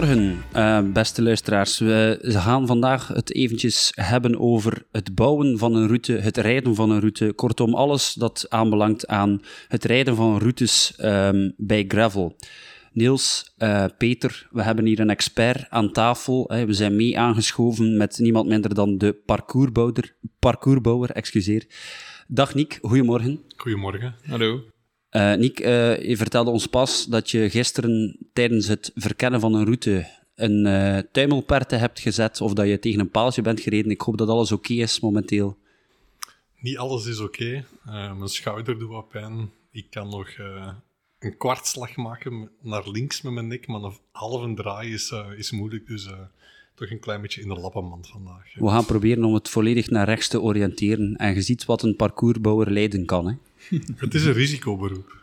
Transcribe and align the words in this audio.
Goedemorgen, 0.00 0.44
uh, 0.56 0.92
beste 0.92 1.22
luisteraars. 1.22 1.78
We 1.78 2.18
gaan 2.22 2.66
vandaag 2.66 3.08
het 3.08 3.34
eventjes 3.34 3.92
hebben 3.94 4.38
over 4.38 4.82
het 4.92 5.14
bouwen 5.14 5.58
van 5.58 5.74
een 5.74 5.86
route, 5.86 6.12
het 6.12 6.36
rijden 6.36 6.74
van 6.74 6.90
een 6.90 7.00
route. 7.00 7.32
Kortom, 7.32 7.74
alles 7.74 8.12
dat 8.12 8.46
aanbelangt 8.48 9.06
aan 9.06 9.42
het 9.68 9.84
rijden 9.84 10.16
van 10.16 10.38
routes 10.38 10.94
um, 10.98 11.54
bij 11.56 11.84
gravel. 11.88 12.36
Niels, 12.92 13.54
uh, 13.58 13.84
Peter, 13.98 14.48
we 14.50 14.62
hebben 14.62 14.86
hier 14.86 15.00
een 15.00 15.10
expert 15.10 15.70
aan 15.70 15.92
tafel. 15.92 16.52
We 16.66 16.72
zijn 16.72 16.96
mee 16.96 17.18
aangeschoven 17.18 17.96
met 17.96 18.18
niemand 18.18 18.48
minder 18.48 18.74
dan 18.74 18.98
de 18.98 19.12
parcoursbouwer. 19.26 20.14
parcoursbouwer 20.38 21.10
excuseer. 21.10 21.66
Dag 22.28 22.54
Nick, 22.54 22.78
goedemorgen. 22.82 23.40
Goedemorgen, 23.56 24.14
hallo. 24.26 24.60
Uh, 25.10 25.34
Nick, 25.34 25.60
uh, 25.60 26.08
je 26.08 26.16
vertelde 26.16 26.50
ons 26.50 26.66
pas 26.66 27.06
dat 27.06 27.30
je 27.30 27.50
gisteren 27.50 28.16
tijdens 28.32 28.66
het 28.66 28.90
verkennen 28.94 29.40
van 29.40 29.54
een 29.54 29.64
route 29.64 30.18
een 30.34 30.66
uh, 30.66 30.98
tuimelperte 31.12 31.76
hebt 31.76 32.00
gezet 32.00 32.40
of 32.40 32.52
dat 32.52 32.66
je 32.66 32.78
tegen 32.78 33.00
een 33.00 33.10
paaltje 33.10 33.42
bent 33.42 33.60
gereden. 33.60 33.90
Ik 33.90 34.00
hoop 34.00 34.18
dat 34.18 34.28
alles 34.28 34.52
oké 34.52 34.72
okay 34.72 34.82
is 34.82 35.00
momenteel. 35.00 35.56
Niet 36.60 36.78
alles 36.78 37.06
is 37.06 37.20
oké. 37.20 37.64
Okay. 37.86 38.14
mijn 38.14 38.28
schouder 38.28 38.78
doet 38.78 38.88
wat 38.88 39.08
pijn. 39.08 39.50
Ik 39.70 39.86
kan 39.90 40.08
nog 40.08 40.28
een 41.18 41.36
kwartslag 41.36 41.96
maken 41.96 42.50
naar 42.60 42.88
links 42.88 43.22
met 43.22 43.32
mijn 43.32 43.46
nek, 43.46 43.66
maar 43.66 43.82
een 43.82 43.96
halve 44.12 44.54
draai 44.54 44.92
is, 44.92 45.14
is 45.36 45.50
moeilijk. 45.50 45.86
Dus 45.86 46.08
toch 46.74 46.90
een 46.90 47.00
klein 47.00 47.20
beetje 47.20 47.40
in 47.40 47.48
de 47.48 47.60
lappenmand 47.60 48.08
vandaag. 48.08 48.54
We 48.54 48.68
gaan 48.68 48.86
proberen 48.86 49.24
om 49.24 49.34
het 49.34 49.48
volledig 49.48 49.90
naar 49.90 50.06
rechts 50.06 50.28
te 50.28 50.40
oriënteren. 50.40 51.16
En 51.16 51.34
je 51.34 51.42
ziet 51.42 51.64
wat 51.64 51.82
een 51.82 51.96
parcoursbouwer 51.96 52.70
leiden 52.70 53.04
kan. 53.04 53.26
Hè? 53.26 53.34
Het 53.96 54.14
is 54.14 54.24
een 54.24 54.32
risicoberoep. 54.32 55.20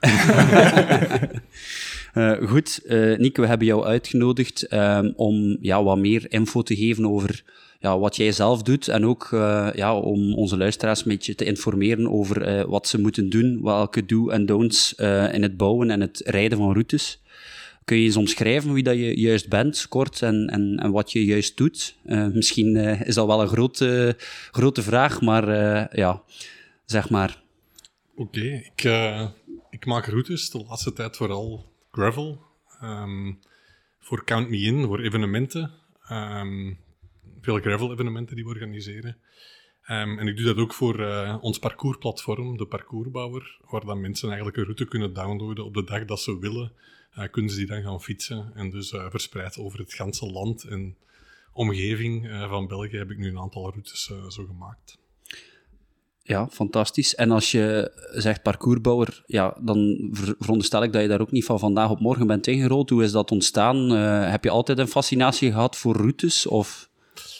uh, 2.15 2.47
goed, 2.51 2.81
uh, 2.85 3.17
Nick, 3.17 3.37
we 3.37 3.47
hebben 3.47 3.67
jou 3.67 3.85
uitgenodigd 3.85 4.73
um, 4.73 5.13
om 5.15 5.57
ja, 5.61 5.83
wat 5.83 5.97
meer 5.97 6.31
info 6.31 6.61
te 6.61 6.75
geven 6.75 7.05
over 7.05 7.43
ja, 7.79 7.99
wat 7.99 8.15
jij 8.15 8.31
zelf 8.31 8.63
doet 8.63 8.87
en 8.87 9.05
ook 9.05 9.29
uh, 9.33 9.69
ja, 9.73 9.95
om 9.95 10.33
onze 10.33 10.57
luisteraars 10.57 10.99
een 10.99 11.11
beetje 11.11 11.35
te 11.35 11.45
informeren 11.45 12.11
over 12.11 12.67
wat 12.67 12.87
ze 12.87 12.99
moeten 12.99 13.29
doen, 13.29 13.59
welke 13.63 14.05
do- 14.05 14.29
en 14.29 14.45
don'ts 14.45 14.93
in 15.31 15.41
het 15.41 15.57
bouwen 15.57 15.89
en 15.89 16.01
het 16.01 16.21
rijden 16.25 16.57
van 16.57 16.71
routes. 16.71 17.21
Kun 17.83 17.97
je 17.97 18.05
eens 18.05 18.15
omschrijven 18.15 18.73
wie 18.73 18.83
dat 18.83 18.95
je 18.95 19.19
juist 19.19 19.49
bent, 19.49 19.85
kort, 19.89 20.21
en, 20.21 20.47
en, 20.47 20.79
en 20.81 20.91
wat 20.91 21.11
je 21.11 21.25
juist 21.25 21.57
doet? 21.57 21.95
misschien 22.33 22.75
is 23.05 23.15
dat 23.15 23.25
wel 23.25 23.41
een 23.41 23.47
grote, 23.47 24.15
grote 24.51 24.81
vraag, 24.81 25.21
maar 25.21 25.49
ja, 25.97 26.21
zeg 26.85 27.09
maar. 27.09 27.45
Oké, 28.19 28.41
ik, 28.41 28.83
uh, 28.83 29.29
ik 29.69 29.85
maak 29.85 30.05
routes 30.05 30.49
de 30.49 30.63
laatste 30.63 30.93
tijd 30.93 31.17
vooral 31.17 31.71
gravel. 31.91 32.41
Um, 32.83 33.39
voor 33.99 34.23
Count 34.23 34.49
Me 34.49 34.57
In, 34.57 34.85
voor 34.85 34.99
evenementen. 34.99 35.71
Um, 36.11 36.79
veel 37.41 37.59
gravel-evenementen 37.59 38.35
die 38.35 38.45
we 38.45 38.49
organiseren. 38.49 39.17
Um, 39.89 40.19
en 40.19 40.27
ik 40.27 40.37
doe 40.37 40.45
dat 40.45 40.57
ook 40.57 40.73
voor 40.73 40.99
uh, 40.99 41.37
ons 41.41 41.59
parcoursplatform, 41.59 42.57
de 42.57 42.65
Parcoursbouwer, 42.65 43.59
waar 43.69 43.85
dan 43.85 44.01
mensen 44.01 44.27
eigenlijk 44.27 44.57
een 44.57 44.63
route 44.63 44.85
kunnen 44.85 45.13
downloaden 45.13 45.65
op 45.65 45.73
de 45.73 45.83
dag 45.83 46.05
dat 46.05 46.19
ze 46.19 46.39
willen. 46.39 46.71
Uh, 47.17 47.29
kunnen 47.31 47.51
ze 47.51 47.57
die 47.57 47.67
dan 47.67 47.83
gaan 47.83 48.01
fietsen. 48.01 48.51
En 48.53 48.69
dus 48.69 48.89
verspreid 48.89 49.57
over 49.57 49.79
het 49.79 49.93
ganse 49.93 50.31
land 50.31 50.63
en 50.63 50.97
omgeving 51.53 52.27
van 52.49 52.67
België 52.67 52.97
heb 52.97 53.11
ik 53.11 53.17
nu 53.17 53.29
een 53.29 53.39
aantal 53.39 53.69
routes 53.69 54.11
zo 54.27 54.45
gemaakt. 54.45 54.97
Ja, 56.27 56.47
fantastisch. 56.47 57.15
En 57.15 57.31
als 57.31 57.51
je 57.51 57.91
zegt 58.11 58.41
parcoursbouwer, 58.41 59.23
ja, 59.25 59.57
dan 59.61 60.09
veronderstel 60.39 60.83
ik 60.83 60.93
dat 60.93 61.01
je 61.01 61.07
daar 61.07 61.21
ook 61.21 61.31
niet 61.31 61.45
van 61.45 61.59
vandaag 61.59 61.89
op 61.89 61.99
morgen 61.99 62.27
bent 62.27 62.47
ingerold. 62.47 62.89
Hoe 62.89 63.03
is 63.03 63.11
dat 63.11 63.31
ontstaan? 63.31 63.91
Uh, 63.91 64.29
heb 64.29 64.43
je 64.43 64.49
altijd 64.49 64.77
een 64.77 64.87
fascinatie 64.87 65.51
gehad 65.51 65.77
voor 65.77 65.95
routes? 65.95 66.47
Of? 66.47 66.89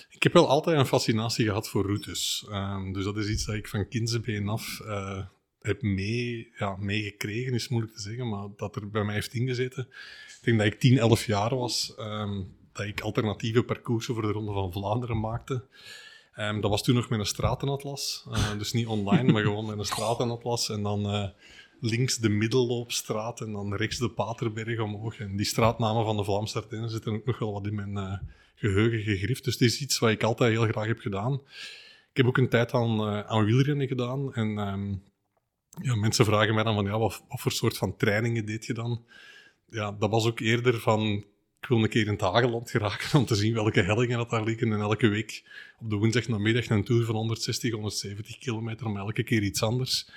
Ik 0.10 0.24
heb 0.24 0.34
wel 0.34 0.48
altijd 0.48 0.78
een 0.78 0.86
fascinatie 0.86 1.46
gehad 1.46 1.70
voor 1.70 1.86
routes. 1.86 2.46
Um, 2.50 2.94
dus 2.94 3.04
dat 3.04 3.18
is 3.18 3.30
iets 3.30 3.46
dat 3.46 3.56
ik 3.56 3.68
van 3.68 3.88
kindsbeen 3.88 4.48
af 4.48 4.80
uh, 4.84 5.26
heb 5.62 5.82
mee, 5.82 6.52
ja, 6.58 6.76
meegekregen, 6.76 7.54
is 7.54 7.68
moeilijk 7.68 7.96
te 7.96 8.02
zeggen, 8.02 8.30
maar 8.30 8.48
dat 8.56 8.76
er 8.76 8.90
bij 8.90 9.04
mij 9.04 9.14
heeft 9.14 9.34
ingezeten. 9.34 9.88
Ik 10.28 10.40
denk 10.42 10.58
dat 10.58 10.68
ik 10.68 10.80
10, 10.80 10.98
11 10.98 11.26
jaar 11.26 11.56
was, 11.56 11.94
um, 12.00 12.56
dat 12.74 12.86
ik 12.86 13.02
alternatieve 13.02 13.64
parcoursen 13.64 14.14
voor 14.14 14.24
de 14.24 14.32
Ronde 14.32 14.54
van 14.54 14.72
Vlaanderen 14.72 15.20
maakte. 15.20 15.64
Um, 16.40 16.62
dat 16.62 16.70
was 16.70 16.84
toen 16.84 16.96
nog 16.96 17.10
met 17.10 17.20
een 17.20 17.26
stratenatlas. 17.26 18.26
Uh, 18.30 18.58
dus 18.58 18.74
niet 18.74 18.88
online, 18.88 19.32
maar 19.32 19.42
gewoon 19.42 19.66
met 19.66 19.78
een 19.78 19.86
stratenatlas. 19.86 20.70
En 20.70 20.84
dan 20.84 21.14
uh, 21.14 21.28
links 21.80 22.18
de 22.18 22.30
Middelloopstraat 22.30 23.42
en 23.42 23.52
dan 23.52 23.76
rechts 23.76 23.98
de 23.98 24.10
Paterberg 24.10 24.80
omhoog. 24.80 25.20
En 25.20 25.36
die 25.36 25.46
straatnamen 25.46 26.06
van 26.06 26.18
de 26.18 26.24
Vlaamse 26.24 26.62
Ardennen 26.62 26.90
zitten 26.90 27.14
ook 27.14 27.26
nog 27.26 27.40
wel 27.40 27.54
wat 27.54 27.66
in 27.66 27.76
mijn 27.76 27.98
uh, 27.98 28.14
geheugen 28.56 29.00
gegrift. 29.00 29.44
Dus 29.44 29.54
het 29.54 29.62
is 29.62 29.82
iets 29.82 30.00
wat 30.00 30.10
ik 30.10 30.24
altijd 30.24 30.52
heel 30.52 30.68
graag 30.68 30.88
heb 30.88 31.00
gedaan. 31.00 31.34
Ik 32.12 32.24
heb 32.24 32.26
ook 32.26 32.38
een 32.38 32.50
tijd 32.50 32.74
aan, 32.74 33.02
aan 33.26 33.46
wielrennen 33.46 33.88
gedaan. 33.88 34.34
En 34.34 34.58
um, 34.58 35.04
ja, 35.82 35.96
mensen 35.96 36.26
vragen 36.26 36.54
mij 36.54 36.64
dan 36.64 36.76
van, 36.76 36.86
ja, 36.86 37.00
wat, 37.00 37.24
wat 37.28 37.42
voor 37.42 37.52
soort 37.52 37.78
van 37.78 37.98
trainingen 37.98 38.46
deed 38.46 38.66
je 38.66 38.74
dan? 38.74 39.06
Ja, 39.70 39.92
dat 39.92 40.10
was 40.10 40.26
ook 40.26 40.40
eerder 40.40 40.80
van 40.80 41.26
een 41.70 41.90
keer 41.90 42.06
in 42.06 42.12
het 42.12 42.22
Hageland 42.22 42.70
geraken 42.70 43.20
om 43.20 43.26
te 43.26 43.36
zien 43.36 43.54
welke 43.54 43.82
hellingen 43.82 44.18
dat 44.18 44.30
daar 44.30 44.44
liggen. 44.44 44.74
En 44.74 44.80
elke 44.80 45.08
week 45.08 45.44
op 45.80 45.90
de 45.90 45.96
woensdag 45.96 46.28
namiddag 46.28 46.70
een 46.70 46.84
tour 46.84 47.06
van 47.06 47.16
160, 47.16 47.72
170 47.72 48.38
kilometer, 48.38 48.90
maar 48.90 49.02
elke 49.02 49.24
keer 49.24 49.44
iets 49.44 49.64
anders. 49.64 50.10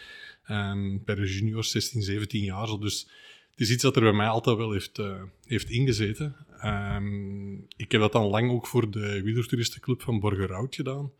Um, 0.51 1.03
bij 1.05 1.15
de 1.15 1.35
juniors 1.35 1.71
16, 1.71 2.03
17 2.03 2.43
jaar. 2.43 2.79
Dus 2.79 3.09
het 3.51 3.61
is 3.61 3.71
iets 3.71 3.83
dat 3.83 3.97
er 3.97 4.03
bij 4.03 4.13
mij 4.13 4.29
altijd 4.29 4.57
wel 4.57 4.73
heeft, 4.73 4.99
uh, 4.99 5.23
heeft 5.47 5.71
ingezeten. 5.71 6.37
Um, 6.65 7.67
ik 7.77 7.93
heb 7.93 8.01
dat 8.01 8.13
dan 8.13 8.27
lang 8.27 8.51
ook 8.51 8.67
voor 8.67 8.91
de 8.91 9.23
wielertouristenclub 9.23 10.03
van 10.03 10.21
Borgerhout 10.21 10.75
gedaan. 10.75 11.11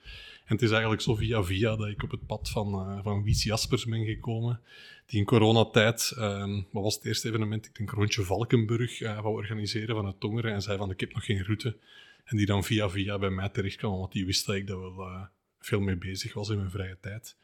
En 0.51 0.57
het 0.57 0.65
is 0.65 0.71
eigenlijk 0.71 1.03
zo 1.03 1.15
via 1.15 1.43
via 1.43 1.77
dat 1.77 1.89
ik 1.89 2.03
op 2.03 2.11
het 2.11 2.27
pad 2.27 2.51
van, 2.51 2.75
uh, 2.75 2.99
van 3.03 3.23
Wies 3.23 3.43
Jaspers 3.43 3.85
ben 3.85 4.05
gekomen. 4.05 4.61
Die 5.07 5.19
in 5.19 5.25
coronatijd, 5.25 6.15
um, 6.19 6.67
wat 6.71 6.83
was 6.83 6.95
het 6.95 7.05
eerste 7.05 7.29
evenement? 7.29 7.67
Ik 7.67 7.77
denk 7.77 7.91
rondje 7.91 8.23
Valkenburg 8.23 9.01
uh, 9.01 9.21
wou 9.21 9.35
organiseren 9.35 9.95
van 9.95 10.07
het 10.07 10.21
Tongeren. 10.21 10.53
En 10.53 10.63
zei 10.63 10.79
van, 10.79 10.91
ik 10.91 11.01
heb 11.01 11.15
nog 11.15 11.25
geen 11.25 11.45
route. 11.45 11.77
En 12.25 12.37
die 12.37 12.47
dan 12.47 12.65
via 12.65 12.89
via 12.89 13.19
bij 13.19 13.31
mij 13.31 13.49
terecht 13.49 13.77
kwam, 13.77 13.99
want 13.99 14.13
die 14.13 14.27
wist 14.27 14.47
dat 14.47 14.57
ik 14.57 14.67
daar 14.67 14.81
wel 14.81 15.09
uh, 15.09 15.23
veel 15.61 15.81
mee 15.81 15.97
bezig 15.97 16.35
was 16.35 16.49
in 16.49 16.57
mijn 16.57 16.71
vrije 16.71 16.99
tijd. 17.01 17.37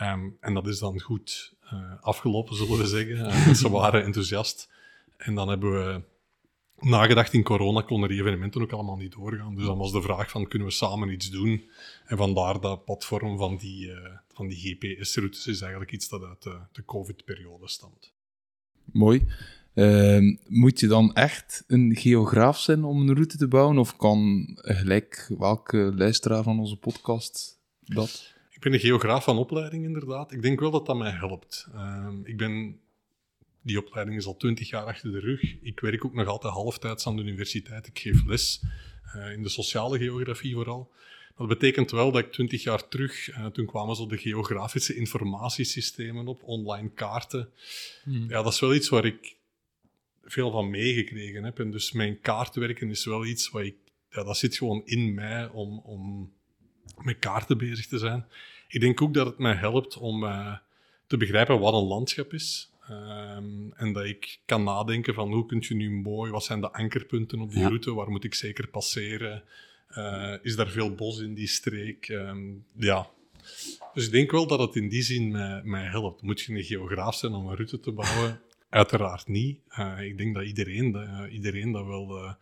Um, 0.00 0.36
en 0.40 0.54
dat 0.54 0.66
is 0.66 0.78
dan 0.78 1.00
goed 1.00 1.54
afgelopen, 2.00 2.56
zullen 2.56 2.78
we 2.78 2.86
zeggen. 2.86 3.56
ze 3.62 3.70
waren 3.70 4.04
enthousiast. 4.04 4.70
En 5.16 5.34
dan 5.34 5.48
hebben 5.48 5.72
we 5.72 6.02
nagedacht 6.84 7.32
in 7.32 7.42
corona 7.42 7.80
konden 7.80 8.08
die 8.08 8.20
evenementen 8.20 8.62
ook 8.62 8.72
allemaal 8.72 8.96
niet 8.96 9.12
doorgaan. 9.12 9.54
Dus 9.54 9.64
dan 9.64 9.78
was 9.78 9.92
de 9.92 10.02
vraag 10.02 10.30
van, 10.30 10.48
kunnen 10.48 10.68
we 10.68 10.74
samen 10.74 11.12
iets 11.12 11.30
doen? 11.30 11.68
En 12.04 12.16
vandaar 12.16 12.60
dat 12.60 12.84
platform 12.84 13.38
van 13.38 13.56
die, 13.56 13.86
uh, 13.86 13.96
van 14.32 14.48
die 14.48 14.58
GPS-routes 14.58 15.46
is 15.46 15.60
eigenlijk 15.60 15.92
iets 15.92 16.08
dat 16.08 16.22
uit 16.22 16.42
de, 16.42 16.58
de 16.72 16.84
COVID-periode 16.84 17.68
stamt. 17.68 18.12
Mooi. 18.84 19.26
Uh, 19.74 20.36
moet 20.48 20.80
je 20.80 20.86
dan 20.86 21.14
echt 21.14 21.64
een 21.66 21.96
geograaf 21.96 22.58
zijn 22.58 22.84
om 22.84 23.00
een 23.00 23.14
route 23.14 23.36
te 23.36 23.48
bouwen? 23.48 23.78
Of 23.78 23.96
kan 23.96 24.44
gelijk 24.54 25.30
welke 25.38 25.92
luisteraar 25.96 26.42
van 26.42 26.58
onze 26.58 26.76
podcast 26.76 27.60
dat? 27.80 28.34
Ik 28.50 28.60
ben 28.60 28.72
een 28.72 28.86
geograaf 28.86 29.24
van 29.24 29.38
opleiding, 29.38 29.84
inderdaad. 29.84 30.32
Ik 30.32 30.42
denk 30.42 30.60
wel 30.60 30.70
dat 30.70 30.86
dat 30.86 30.96
mij 30.96 31.10
helpt. 31.10 31.68
Uh, 31.74 32.08
ik 32.24 32.36
ben 32.36 32.80
die 33.62 33.78
opleiding 33.78 34.16
is 34.16 34.26
al 34.26 34.36
twintig 34.36 34.68
jaar 34.68 34.84
achter 34.84 35.12
de 35.12 35.20
rug. 35.20 35.54
Ik 35.60 35.80
werk 35.80 36.04
ook 36.04 36.14
nog 36.14 36.26
altijd 36.26 36.52
halftijds 36.52 37.06
aan 37.06 37.16
de 37.16 37.22
universiteit. 37.22 37.86
Ik 37.86 37.98
geef 37.98 38.24
les 38.26 38.62
uh, 39.16 39.32
in 39.32 39.42
de 39.42 39.48
sociale 39.48 39.98
geografie 39.98 40.54
vooral. 40.54 40.90
Dat 41.36 41.48
betekent 41.48 41.90
wel 41.90 42.12
dat 42.12 42.24
ik 42.24 42.32
twintig 42.32 42.62
jaar 42.62 42.88
terug, 42.88 43.28
uh, 43.28 43.46
toen 43.46 43.66
kwamen 43.66 43.96
zo 43.96 44.06
de 44.06 44.18
geografische 44.18 44.94
informatiesystemen 44.94 46.26
op, 46.26 46.42
online 46.42 46.90
kaarten. 46.90 47.48
Hmm. 48.02 48.28
Ja, 48.28 48.42
dat 48.42 48.52
is 48.52 48.60
wel 48.60 48.74
iets 48.74 48.88
waar 48.88 49.04
ik 49.04 49.36
veel 50.24 50.50
van 50.50 50.70
meegekregen 50.70 51.44
heb. 51.44 51.58
En 51.58 51.70
dus 51.70 51.92
mijn 51.92 52.20
kaartwerken 52.20 52.90
is 52.90 53.04
wel 53.04 53.26
iets 53.26 53.50
wat 53.50 53.62
ik, 53.62 53.76
ja, 54.10 54.24
dat 54.24 54.36
zit 54.36 54.56
gewoon 54.56 54.82
in 54.84 55.14
mij 55.14 55.48
om, 55.48 55.78
om 55.78 56.32
met 57.02 57.18
kaarten 57.18 57.58
bezig 57.58 57.86
te 57.86 57.98
zijn. 57.98 58.26
Ik 58.68 58.80
denk 58.80 59.02
ook 59.02 59.14
dat 59.14 59.26
het 59.26 59.38
mij 59.38 59.54
helpt 59.54 59.96
om 59.96 60.24
uh, 60.24 60.56
te 61.06 61.16
begrijpen 61.16 61.60
wat 61.60 61.74
een 61.74 61.86
landschap 61.86 62.32
is. 62.32 62.71
Um, 62.92 63.72
en 63.76 63.92
dat 63.92 64.04
ik 64.04 64.38
kan 64.44 64.64
nadenken 64.64 65.14
van 65.14 65.32
hoe 65.32 65.46
kun 65.46 65.64
je 65.68 65.74
nu 65.74 65.90
mooi, 65.90 66.30
wat 66.30 66.44
zijn 66.44 66.60
de 66.60 66.72
ankerpunten 66.72 67.40
op 67.40 67.52
die 67.52 67.66
route, 67.66 67.94
waar 67.94 68.10
moet 68.10 68.24
ik 68.24 68.34
zeker 68.34 68.68
passeren? 68.68 69.42
Uh, 69.90 70.34
is 70.42 70.56
daar 70.56 70.68
veel 70.68 70.94
bos 70.94 71.20
in 71.20 71.34
die 71.34 71.46
streek? 71.46 72.08
Um, 72.08 72.64
ja. 72.72 73.10
Dus 73.94 74.06
ik 74.06 74.12
denk 74.12 74.30
wel 74.30 74.46
dat 74.46 74.58
het 74.58 74.76
in 74.76 74.88
die 74.88 75.02
zin 75.02 75.30
mij, 75.30 75.60
mij, 75.64 75.84
helpt. 75.84 76.22
Moet 76.22 76.40
je 76.40 76.54
een 76.54 76.64
geograaf 76.64 77.14
zijn 77.14 77.32
om 77.32 77.46
een 77.46 77.54
route 77.54 77.80
te 77.80 77.92
bouwen? 77.92 78.40
Uiteraard 78.68 79.28
niet. 79.28 79.58
Uh, 79.78 80.00
ik 80.00 80.18
denk 80.18 80.34
dat 80.34 80.44
iedereen, 80.44 80.94
uh, 80.94 81.32
iedereen 81.32 81.72
dat 81.72 81.86
wel, 81.86 82.36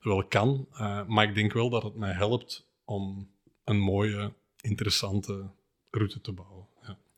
wel 0.00 0.24
kan. 0.24 0.66
maar 1.06 1.28
ik 1.28 1.34
denk 1.34 1.52
wel 1.52 1.70
dat 1.70 1.82
het 1.82 1.94
mij 1.94 2.12
helpt 2.12 2.66
om 2.84 3.28
een 3.64 3.78
mooie, 3.78 4.32
interessante 4.60 5.50
route 5.90 6.20
te 6.20 6.32
bouwen. 6.32 6.59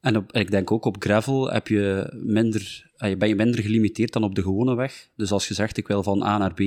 En 0.02 0.16
op, 0.16 0.32
ik 0.32 0.50
denk 0.50 0.70
ook 0.70 0.84
op 0.84 0.96
gravel 0.98 1.50
heb 1.50 1.68
je 1.68 2.12
minder, 2.24 2.90
ben 3.18 3.28
je 3.28 3.34
minder 3.34 3.62
gelimiteerd 3.62 4.12
dan 4.12 4.24
op 4.24 4.34
de 4.34 4.42
gewone 4.42 4.74
weg. 4.74 5.08
Dus 5.16 5.32
als 5.32 5.48
je 5.48 5.54
zegt, 5.54 5.76
ik 5.76 5.86
wil 5.86 6.02
van 6.02 6.22
A 6.22 6.38
naar 6.38 6.54
B, 6.54 6.60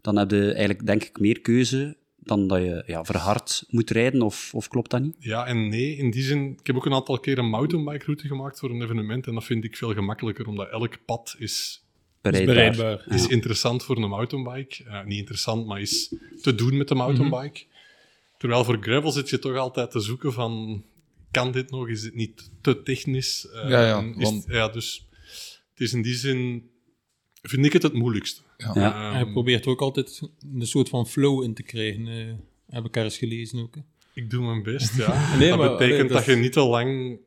dan 0.00 0.16
heb 0.16 0.30
je 0.30 0.46
eigenlijk, 0.46 0.86
denk 0.86 1.04
ik, 1.04 1.18
meer 1.18 1.40
keuze 1.40 1.96
dan 2.16 2.46
dat 2.46 2.58
je 2.58 2.82
ja, 2.86 3.04
verhard 3.04 3.64
moet 3.68 3.90
rijden, 3.90 4.22
of, 4.22 4.54
of 4.54 4.68
klopt 4.68 4.90
dat 4.90 5.00
niet? 5.00 5.16
Ja 5.18 5.46
en 5.46 5.68
nee, 5.68 5.96
in 5.96 6.10
die 6.10 6.22
zin, 6.22 6.56
ik 6.58 6.66
heb 6.66 6.76
ook 6.76 6.86
een 6.86 6.94
aantal 6.94 7.20
keer 7.20 7.38
een 7.38 7.48
mountainbike-route 7.48 8.26
gemaakt 8.26 8.58
voor 8.58 8.70
een 8.70 8.82
evenement 8.82 9.26
en 9.26 9.34
dat 9.34 9.44
vind 9.44 9.64
ik 9.64 9.76
veel 9.76 9.94
gemakkelijker, 9.94 10.46
omdat 10.46 10.70
elk 10.70 11.04
pad 11.04 11.36
is, 11.38 11.84
Bereidbaar. 12.20 12.54
bereidbaar. 12.54 13.14
is 13.14 13.26
interessant 13.26 13.84
voor 13.84 13.96
een 13.96 14.08
mountainbike. 14.08 14.84
Eh, 14.84 15.04
niet 15.04 15.18
interessant, 15.18 15.66
maar 15.66 15.80
is 15.80 16.14
te 16.42 16.54
doen 16.54 16.76
met 16.76 16.88
de 16.88 16.94
mountainbike. 16.94 17.64
Terwijl 18.38 18.64
voor 18.64 18.78
gravel 18.80 19.10
zit 19.10 19.30
je 19.30 19.38
toch 19.38 19.56
altijd 19.56 19.90
te 19.90 20.00
zoeken 20.00 20.32
van, 20.32 20.84
kan 21.42 21.52
dit 21.52 21.70
nog, 21.70 21.88
is 21.88 22.00
dit 22.02 22.14
niet 22.14 22.50
te 22.60 22.82
technisch? 22.82 23.48
Eh, 23.48 23.68
Ja, 23.68 23.86
ja, 23.86 24.00
is- 24.16 24.22
want- 24.22 24.44
ja, 24.48 24.68
dus 24.68 25.08
het 25.70 25.80
is 25.80 25.92
in 25.92 26.02
die 26.02 26.14
zin, 26.14 26.70
vind 27.42 27.64
ik 27.66 27.72
het 27.72 27.82
het 27.82 27.92
moeilijkste. 27.92 28.42
Ja. 28.56 28.70
Ja. 28.74 28.92
Ehm, 29.06 29.14
Hij 29.14 29.26
probeert 29.32 29.66
ook 29.66 29.80
altijd 29.80 30.20
een 30.54 30.66
soort 30.66 30.88
van 30.88 31.06
flow 31.08 31.42
in 31.42 31.54
te 31.54 31.62
krijgen. 31.62 32.08
eh, 32.08 32.34
heb 32.74 32.84
ik 32.84 32.96
ergens 32.96 33.18
gelezen 33.18 33.58
ook. 33.58 33.74
hè. 33.74 33.80
Ik 34.14 34.30
doe 34.30 34.44
mijn 34.46 34.62
best, 34.62 34.96
ja. 34.96 35.08
Nee, 35.38 35.48
dat 35.48 35.58
maar, 35.58 35.70
betekent 35.70 35.98
dat 35.98 36.08
dat, 36.18 36.20
is- 36.28 36.34
je 36.34 36.40
niet 36.40 36.52
te 36.52 36.60
lang 36.60 37.18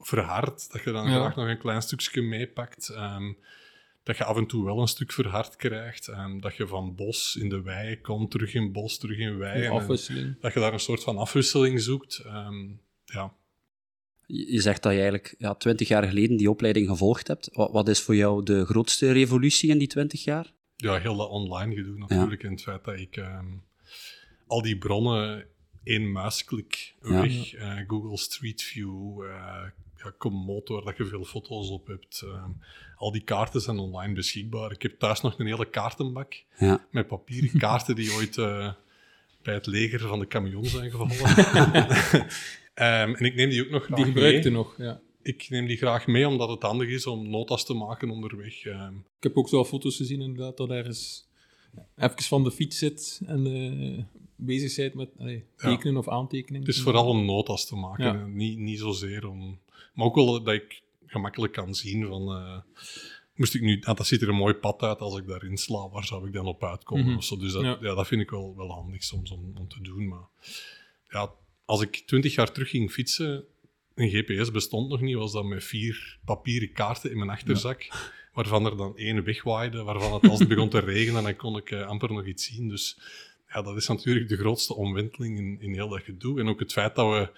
verhardt, 0.00 0.72
dat 0.72 0.82
je 0.84 0.92
dan 0.92 1.08
Ja. 1.08 1.14
graag 1.14 1.36
nog 1.36 1.46
een 1.48 1.58
klein 1.58 1.82
stukje 1.82 2.22
meepakt. 2.22 2.88
ehm, 2.88 3.32
dat 4.02 4.16
je 4.16 4.24
af 4.24 4.36
en 4.36 4.46
toe 4.46 4.64
wel 4.64 4.80
een 4.80 4.86
stuk 4.88 5.12
verhard 5.12 5.56
krijgt. 5.56 6.08
ehm, 6.08 6.38
dat 6.40 6.56
je 6.56 6.66
van 6.66 6.94
bos 6.94 7.36
in 7.40 7.48
de 7.48 7.62
wei 7.62 8.00
komt, 8.00 8.30
terug 8.30 8.54
in 8.54 8.72
bos, 8.72 8.98
terug 8.98 9.18
in 9.18 9.38
wei. 9.38 9.62
En 9.64 10.36
dat 10.40 10.52
je 10.54 10.60
daar 10.60 10.72
een 10.72 10.80
soort 10.80 11.02
van 11.02 11.16
afwisseling 11.16 11.80
zoekt. 11.80 12.18
ehm, 12.18 12.66
ja. 13.06 13.32
Je 14.26 14.60
zegt 14.60 14.82
dat 14.82 14.92
je 14.92 14.98
eigenlijk 14.98 15.34
ja, 15.38 15.54
20 15.54 15.88
jaar 15.88 16.02
geleden 16.08 16.36
die 16.36 16.50
opleiding 16.50 16.88
gevolgd 16.88 17.26
hebt. 17.28 17.48
Wat, 17.52 17.70
wat 17.72 17.88
is 17.88 18.00
voor 18.00 18.16
jou 18.16 18.42
de 18.44 18.64
grootste 18.64 19.12
revolutie 19.12 19.70
in 19.70 19.78
die 19.78 19.88
20 19.88 20.24
jaar? 20.24 20.52
ja, 20.76 20.98
heel 20.98 21.16
dat 21.16 21.28
online 21.28 21.74
gedoe 21.74 21.98
natuurlijk. 21.98 22.42
En 22.42 22.50
het 22.50 22.62
feit 22.62 22.84
dat 22.84 22.98
ik 22.98 23.16
ehm, 23.16 23.46
al 24.46 24.62
die 24.62 24.78
bronnen 24.78 25.46
één 25.84 26.12
muisklik 26.12 26.94
Ja. 27.02 27.20
weg, 27.20 27.54
eh, 27.54 27.78
Google 27.86 28.16
Street 28.18 28.62
View, 28.62 29.22
eh 29.22 29.62
ja, 29.96 30.12
waar 30.66 30.84
dat 30.84 30.96
je 30.96 31.04
veel 31.06 31.24
foto's 31.24 31.70
op 31.70 31.86
hebt. 31.86 32.20
ehm, 32.24 32.50
al 32.96 33.12
die 33.12 33.22
kaarten 33.24 33.60
zijn 33.60 33.78
online 33.78 34.14
beschikbaar. 34.14 34.72
Ik 34.72 34.82
heb 34.82 34.98
thuis 34.98 35.20
nog 35.20 35.38
een 35.38 35.46
hele 35.46 35.70
kaartenbak 35.70 36.42
Ja. 36.58 36.86
met 36.90 37.06
papieren 37.06 37.58
kaarten 37.66 37.94
die 37.94 38.12
ooit 38.12 38.38
eh, 38.38 38.72
bij 39.42 39.54
het 39.54 39.66
leger 39.66 40.00
van 40.00 40.18
de 40.18 40.26
camion 40.26 40.64
zijn 40.64 40.90
gevallen. 40.90 41.16
Ehm, 42.76 43.14
en 43.14 43.24
ik 43.24 43.34
neem 43.34 43.48
die 43.50 43.64
ook 43.64 43.70
nog 43.70 43.84
graag 43.84 43.96
Die 43.96 44.04
gebruikte 44.04 44.50
nog, 44.50 44.74
ja. 44.78 45.00
Ik 45.22 45.46
neem 45.50 45.66
die 45.66 45.76
graag 45.76 46.06
mee 46.06 46.28
omdat 46.28 46.48
het 46.48 46.62
handig 46.62 46.88
is 46.88 47.06
om 47.06 47.30
notas 47.30 47.64
te 47.64 47.74
maken 47.74 48.10
onderweg. 48.10 48.64
ehm. 48.64 48.94
Ik 48.96 49.22
heb 49.22 49.36
ook 49.36 49.48
zo 49.48 49.64
foto's 49.64 49.96
gezien 49.96 50.20
inderdaad, 50.20 50.56
dat 50.56 50.70
ergens 50.70 51.28
even 51.96 52.22
van 52.22 52.44
de 52.44 52.50
fiets 52.50 52.78
zit 52.78 53.20
en 53.26 53.46
eh, 53.46 54.04
bezig 54.36 54.76
bent 54.76 54.94
met 54.94 55.10
allee, 55.18 55.44
Ja. 55.56 55.68
tekenen 55.68 55.96
of 55.96 56.08
aantekenen. 56.08 56.60
Het 56.60 56.68
is 56.70 56.80
vooral 56.82 57.06
om 57.08 57.24
notas 57.24 57.66
te 57.66 57.76
maken, 57.76 58.04
Ja. 58.04 58.26
niet, 58.26 58.58
niet 58.58 58.78
zozeer 58.78 59.28
om... 59.28 59.58
Maar 59.94 60.06
ook 60.06 60.14
wel 60.14 60.42
dat 60.42 60.54
ik 60.54 60.82
gemakkelijk 61.06 61.52
kan 61.52 61.74
zien 61.74 62.06
van... 62.06 62.28
eh, 62.36 62.58
moest 63.34 63.54
ik 63.54 63.60
nu... 63.60 63.80
ah, 63.84 63.96
dat 63.96 64.06
ziet 64.06 64.22
er 64.22 64.28
een 64.28 64.34
mooi 64.34 64.54
pad 64.54 64.82
uit 64.82 64.98
als 65.00 65.18
ik 65.18 65.26
daarin 65.26 65.56
sla, 65.56 65.88
waar 65.88 66.04
zou 66.04 66.26
ik 66.26 66.32
dan 66.32 66.46
op 66.46 66.64
uitkomen? 66.64 67.06
Mhm. 67.06 67.16
of 67.16 67.24
zo. 67.24 67.36
Dus 67.36 67.52
dat, 67.52 67.62
Ja. 67.62 67.78
ja. 67.80 67.94
dat 67.94 68.06
vind 68.06 68.20
ik 68.20 68.30
wel, 68.30 68.54
wel 68.56 68.70
handig 68.70 69.02
soms 69.04 69.30
om, 69.30 69.52
om 69.58 69.68
te 69.68 69.80
doen. 69.82 70.08
Maar 70.08 70.26
ja, 71.08 71.30
als 71.66 71.82
ik 71.82 72.02
twintig 72.06 72.34
jaar 72.34 72.52
terug 72.52 72.70
ging 72.70 72.90
fietsen, 72.92 73.44
een 73.94 74.10
GPS 74.10 74.50
bestond 74.50 74.88
nog 74.88 75.00
niet, 75.00 75.14
was 75.16 75.32
dat 75.32 75.44
met 75.44 75.64
vier 75.64 76.18
papieren 76.24 76.72
kaarten 76.72 77.10
in 77.10 77.18
mijn 77.18 77.30
achterzak, 77.30 77.88
waarvan 78.34 78.66
er 78.66 78.76
dan 78.76 78.96
één 78.96 79.24
wegwaaide, 79.24 79.82
waarvan 79.82 80.12
het 80.12 80.28
als 80.30 80.38
het 80.38 80.48
begon 80.48 80.68
te 80.68 80.78
regenen, 80.78 81.22
dan 81.22 81.36
kon 81.36 81.56
ik 81.56 81.70
eh, 81.70 81.86
amper 81.86 82.12
nog 82.12 82.26
iets 82.26 82.44
zien. 82.44 82.68
Dus 82.68 82.98
ja, 83.48 83.62
dat 83.62 83.76
is 83.76 83.86
natuurlijk 83.88 84.28
de 84.28 84.36
grootste 84.36 84.74
omwenteling 84.74 85.38
in, 85.38 85.56
in 85.60 85.72
heel 85.72 85.88
dat 85.88 86.02
gedoe. 86.02 86.40
En 86.40 86.48
ook 86.48 86.60
het 86.60 86.72
feit 86.72 86.94
dat 86.94 87.12
we 87.12 87.30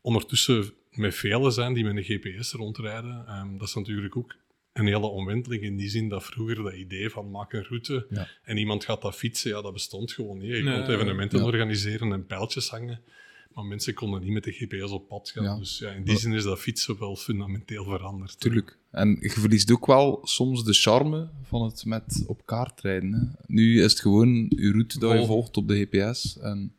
ondertussen 0.00 0.72
met 0.90 1.14
velen 1.14 1.52
zijn 1.52 1.72
die 1.72 1.84
met 1.84 1.96
een 1.96 2.02
GPS 2.18 2.52
rondrijden, 2.52 3.24
ehm, 3.26 3.56
dat 3.58 3.68
is 3.68 3.74
natuurlijk 3.74 4.16
ook 4.16 4.34
een 4.72 4.86
hele 4.86 5.06
omwenteling 5.06 5.62
in 5.62 5.76
die 5.76 5.88
zin 5.88 6.08
dat 6.08 6.24
vroeger 6.24 6.62
dat 6.62 6.72
idee 6.74 7.10
van 7.10 7.30
maak 7.30 7.52
een 7.52 7.64
route 7.64 8.06
Ja. 8.10 8.28
en 8.42 8.56
iemand 8.56 8.84
gaat 8.84 9.02
dat 9.02 9.16
fietsen, 9.16 9.50
ja, 9.50 9.62
dat 9.62 9.72
bestond 9.72 10.12
gewoon 10.12 10.38
niet. 10.38 10.56
Je 10.56 10.62
Nee, 10.62 10.82
kon 10.82 10.94
evenementen 10.94 11.38
ja. 11.38 11.44
organiseren 11.44 12.12
en 12.12 12.26
pijltjes 12.26 12.68
hangen, 12.68 13.00
maar 13.54 13.64
mensen 13.64 13.94
konden 13.94 14.20
niet 14.22 14.32
met 14.32 14.44
de 14.44 14.52
GPS 14.52 14.90
op 14.90 15.08
pad 15.08 15.30
gaan. 15.30 15.44
Ja. 15.44 15.56
Dus 15.58 15.78
ja, 15.78 15.90
in 15.90 16.04
die 16.04 16.18
zin 16.18 16.32
is 16.32 16.42
dat 16.42 16.58
fietsen 16.58 16.98
wel 16.98 17.16
fundamenteel 17.16 17.84
veranderd. 17.84 18.40
Tuurlijk. 18.40 18.78
En 18.90 19.16
je 19.20 19.30
verliest 19.30 19.72
ook 19.72 19.86
wel 19.86 20.18
soms 20.22 20.64
de 20.64 20.72
charme 20.72 21.28
van 21.42 21.62
het 21.62 21.84
met 21.84 22.24
op 22.26 22.46
kaart 22.46 22.80
rijden. 22.80 23.12
Hè. 23.12 23.44
Nu 23.46 23.82
is 23.82 23.90
het 23.92 24.00
gewoon 24.00 24.46
je 24.48 24.70
route 24.70 24.98
dat 24.98 25.10
je 25.10 25.16
Volgen. 25.16 25.26
volgt 25.26 25.56
op 25.56 25.68
de 25.68 25.76
GPS. 25.86 26.38
En 26.38 26.72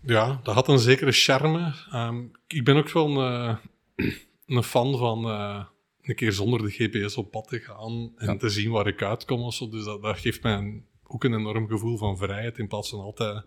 Ja, 0.00 0.40
dat 0.42 0.54
had 0.54 0.68
een 0.68 0.78
zekere 0.78 1.12
charme. 1.12 1.74
Ehm, 1.90 2.22
ik 2.46 2.64
ben 2.64 2.76
ook 2.76 2.90
wel 2.92 3.08
een, 3.22 3.56
eh, 3.96 4.06
een 4.56 4.62
fan 4.62 4.98
van 4.98 5.24
eh, 5.24 5.64
een 6.02 6.14
keer 6.14 6.32
zonder 6.32 6.62
de 6.62 6.70
GPS 6.70 7.16
op 7.16 7.30
pad 7.30 7.48
te 7.48 7.58
gaan 7.58 8.12
en 8.16 8.26
Ja. 8.26 8.36
te 8.36 8.48
zien 8.48 8.70
waar 8.70 8.86
ik 8.86 9.02
uitkom. 9.02 9.40
Of 9.40 9.54
zo. 9.54 9.68
Dus 9.68 9.84
dat, 9.84 10.02
dat 10.02 10.18
geeft 10.18 10.42
mij 10.42 10.54
een- 10.56 10.84
ook 11.08 11.24
een 11.24 11.34
enorm 11.34 11.68
gevoel 11.68 11.96
van 11.96 12.16
vrijheid 12.16 12.58
in 12.58 12.68
plaats 12.68 12.90
van 12.90 13.00
altijd 13.00 13.44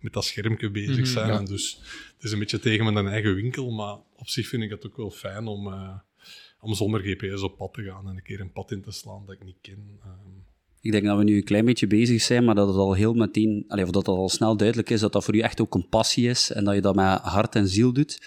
met 0.00 0.12
dat 0.12 0.24
schermpje 0.24 0.70
bezig 0.70 0.96
Mhm, 0.96 1.04
zijn. 1.04 1.28
ja. 1.28 1.38
En 1.38 1.44
dus 1.44 1.80
het 2.14 2.24
is 2.24 2.32
een 2.32 2.38
beetje 2.38 2.58
tegen 2.58 2.92
mijn 2.92 3.06
eigen 3.06 3.34
winkel, 3.34 3.70
maar 3.70 3.96
op 4.16 4.28
zich 4.28 4.48
vind 4.48 4.62
ik 4.62 4.70
het 4.70 4.86
ook 4.86 4.96
wel 4.96 5.10
fijn 5.10 5.46
om, 5.46 5.66
eh, 5.72 5.94
om 6.60 6.74
zonder 6.74 7.00
GPS 7.00 7.42
op 7.42 7.56
pad 7.56 7.74
te 7.74 7.82
gaan 7.82 8.08
en 8.08 8.16
een 8.16 8.22
keer 8.22 8.40
een 8.40 8.52
pad 8.52 8.70
in 8.70 8.82
te 8.82 8.90
slaan 8.92 9.22
dat 9.26 9.34
ik 9.34 9.44
niet 9.44 9.58
ken. 9.60 9.98
Ehm, 10.02 10.40
Ik 10.80 10.92
denk 10.92 11.04
dat 11.04 11.18
we 11.18 11.24
nu 11.24 11.36
een 11.36 11.44
klein 11.44 11.64
beetje 11.64 11.86
bezig 11.86 12.22
zijn, 12.22 12.44
maar 12.44 12.54
dat 12.54 12.68
het 12.68 12.76
al 12.76 12.92
heel 12.94 13.14
meteen, 13.14 13.64
allee, 13.68 13.84
of 13.84 13.90
dat 13.90 14.06
het 14.06 14.16
al 14.16 14.28
snel 14.28 14.56
duidelijk 14.56 14.90
is 14.90 15.00
dat 15.00 15.12
dat 15.12 15.24
voor 15.24 15.34
u 15.34 15.38
echt 15.38 15.60
ook 15.60 15.74
een 15.74 15.88
passie 15.88 16.28
is 16.28 16.52
en 16.52 16.64
dat 16.64 16.74
je 16.74 16.80
dat 16.80 16.94
met 16.94 17.18
hart 17.20 17.54
en 17.54 17.68
ziel 17.68 17.92
doet. 17.92 18.22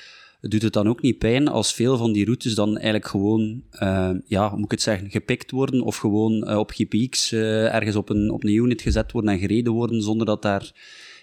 Doet 0.50 0.62
het 0.62 0.74
dan 0.74 0.88
ook 0.88 1.02
niet 1.02 1.18
pijn 1.18 1.48
als 1.48 1.74
veel 1.74 1.98
van 1.98 2.12
die 2.14 2.24
routes 2.26 2.56
dan 2.56 2.74
eigenlijk 2.76 3.06
gewoon, 3.08 3.64
eh, 3.72 4.10
ja, 4.26 4.48
hoe 4.50 4.56
moet 4.58 4.66
ik 4.66 4.72
het 4.72 4.82
zeggen, 4.82 5.10
gepikt 5.10 5.52
worden 5.52 5.82
of 5.82 5.98
gewoon 5.98 6.44
eh, 6.44 6.58
op 6.58 6.72
GPX 6.72 7.32
eh, 7.32 7.74
ergens 7.76 7.96
op 7.96 8.10
een, 8.10 8.32
op 8.32 8.44
een 8.44 8.54
unit 8.54 8.82
gezet 8.82 9.12
worden 9.12 9.32
en 9.32 9.40
gereden 9.40 9.74
worden 9.74 10.02
zonder 10.02 10.26
dat 10.26 10.42
daar 10.42 10.72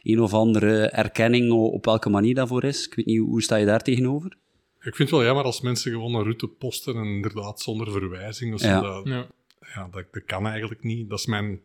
een 0.02 0.20
of 0.20 0.32
andere 0.34 0.86
erkenning 0.86 1.50
op 1.50 1.84
welke 1.84 2.08
manier 2.08 2.34
daarvoor 2.34 2.64
is? 2.64 2.86
Ik 2.86 2.94
weet 2.94 3.06
niet, 3.06 3.18
hoe 3.18 3.42
sta 3.42 3.56
je 3.56 3.66
daar 3.66 3.82
tegenover? 3.82 4.36
ik 4.80 4.96
vind 4.96 4.98
het 4.98 5.10
wel 5.10 5.24
jammer 5.26 5.44
als 5.44 5.60
mensen 5.60 5.92
gewoon 5.92 6.14
een 6.14 6.22
route 6.22 6.46
posten 6.46 6.94
en 6.96 7.04
inderdaad 7.04 7.60
zonder 7.60 7.90
verwijzing. 7.92 8.60
zo, 8.60 8.66
Ja. 8.66 8.80
dat- 8.80 9.06
Ja. 9.06 9.26
ja, 9.74 9.88
dat, 9.92 10.04
dat 10.12 10.24
kan 10.24 10.46
eigenlijk 10.46 10.82
niet. 10.82 11.08
Dat 11.08 11.18
is 11.18 11.26
mijn... 11.26 11.60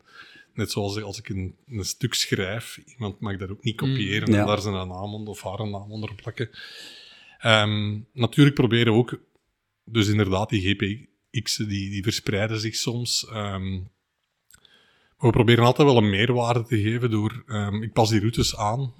Net 0.53 0.71
zoals 0.71 1.01
als 1.01 1.19
ik 1.19 1.29
een, 1.29 1.55
een 1.69 1.85
stuk 1.85 2.13
schrijf, 2.13 2.79
iemand 2.85 3.19
mag 3.19 3.37
dat 3.37 3.49
ook 3.49 3.63
niet 3.63 3.75
kopiëren 3.75 4.27
Mm, 4.29 4.33
ja. 4.35 4.41
en 4.41 4.47
daar 4.47 4.61
zijn 4.61 4.73
naam 4.73 5.13
onder, 5.13 5.29
of 5.29 5.41
haar 5.41 5.67
naam 5.69 5.91
onder 5.91 6.15
plakken. 6.15 6.49
Ehm, 7.39 7.99
natuurlijk 8.13 8.55
proberen 8.55 8.93
we 8.93 8.99
ook... 8.99 9.19
Dus 9.85 10.07
inderdaad, 10.07 10.49
die 10.49 10.61
GPX'en 10.61 11.67
die, 11.67 11.89
die 11.89 12.03
verspreiden 12.03 12.59
zich 12.59 12.75
soms. 12.75 13.25
Maar 15.17 15.29
we 15.29 15.29
proberen 15.29 15.63
altijd 15.65 15.87
wel 15.87 15.97
een 15.97 16.09
meerwaarde 16.09 16.63
te 16.63 16.81
geven 16.81 17.11
door... 17.11 17.43
ehm, 17.47 17.81
ik 17.83 17.93
pas 17.93 18.09
die 18.09 18.19
routes 18.19 18.55
aan. 18.57 18.93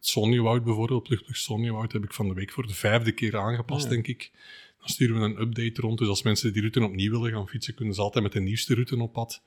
Sonjewoud 0.00 0.64
bijvoorbeeld, 0.64 1.08
Luchtlucht 1.08 1.40
Sonjewoud, 1.40 1.92
heb 1.92 2.04
ik 2.04 2.12
van 2.12 2.28
de 2.28 2.34
week 2.34 2.50
voor 2.52 2.66
de 2.66 2.74
vijfde 2.74 3.12
keer 3.12 3.36
aangepast, 3.38 3.84
Ja. 3.84 3.90
denk 3.90 4.06
ik. 4.06 4.30
Dan 4.78 4.88
sturen 4.88 5.20
we 5.20 5.24
een 5.24 5.40
update 5.40 5.80
rond. 5.80 5.98
Dus 5.98 6.08
als 6.08 6.22
mensen 6.22 6.52
die 6.52 6.60
route 6.60 6.84
opnieuw 6.84 7.10
willen 7.10 7.32
gaan 7.32 7.48
fietsen, 7.48 7.74
kunnen 7.74 7.94
ze 7.94 8.00
altijd 8.00 8.24
met 8.24 8.32
de 8.32 8.40
nieuwste 8.40 8.74
route 8.74 8.96
op 8.96 9.12
pad. 9.12 9.42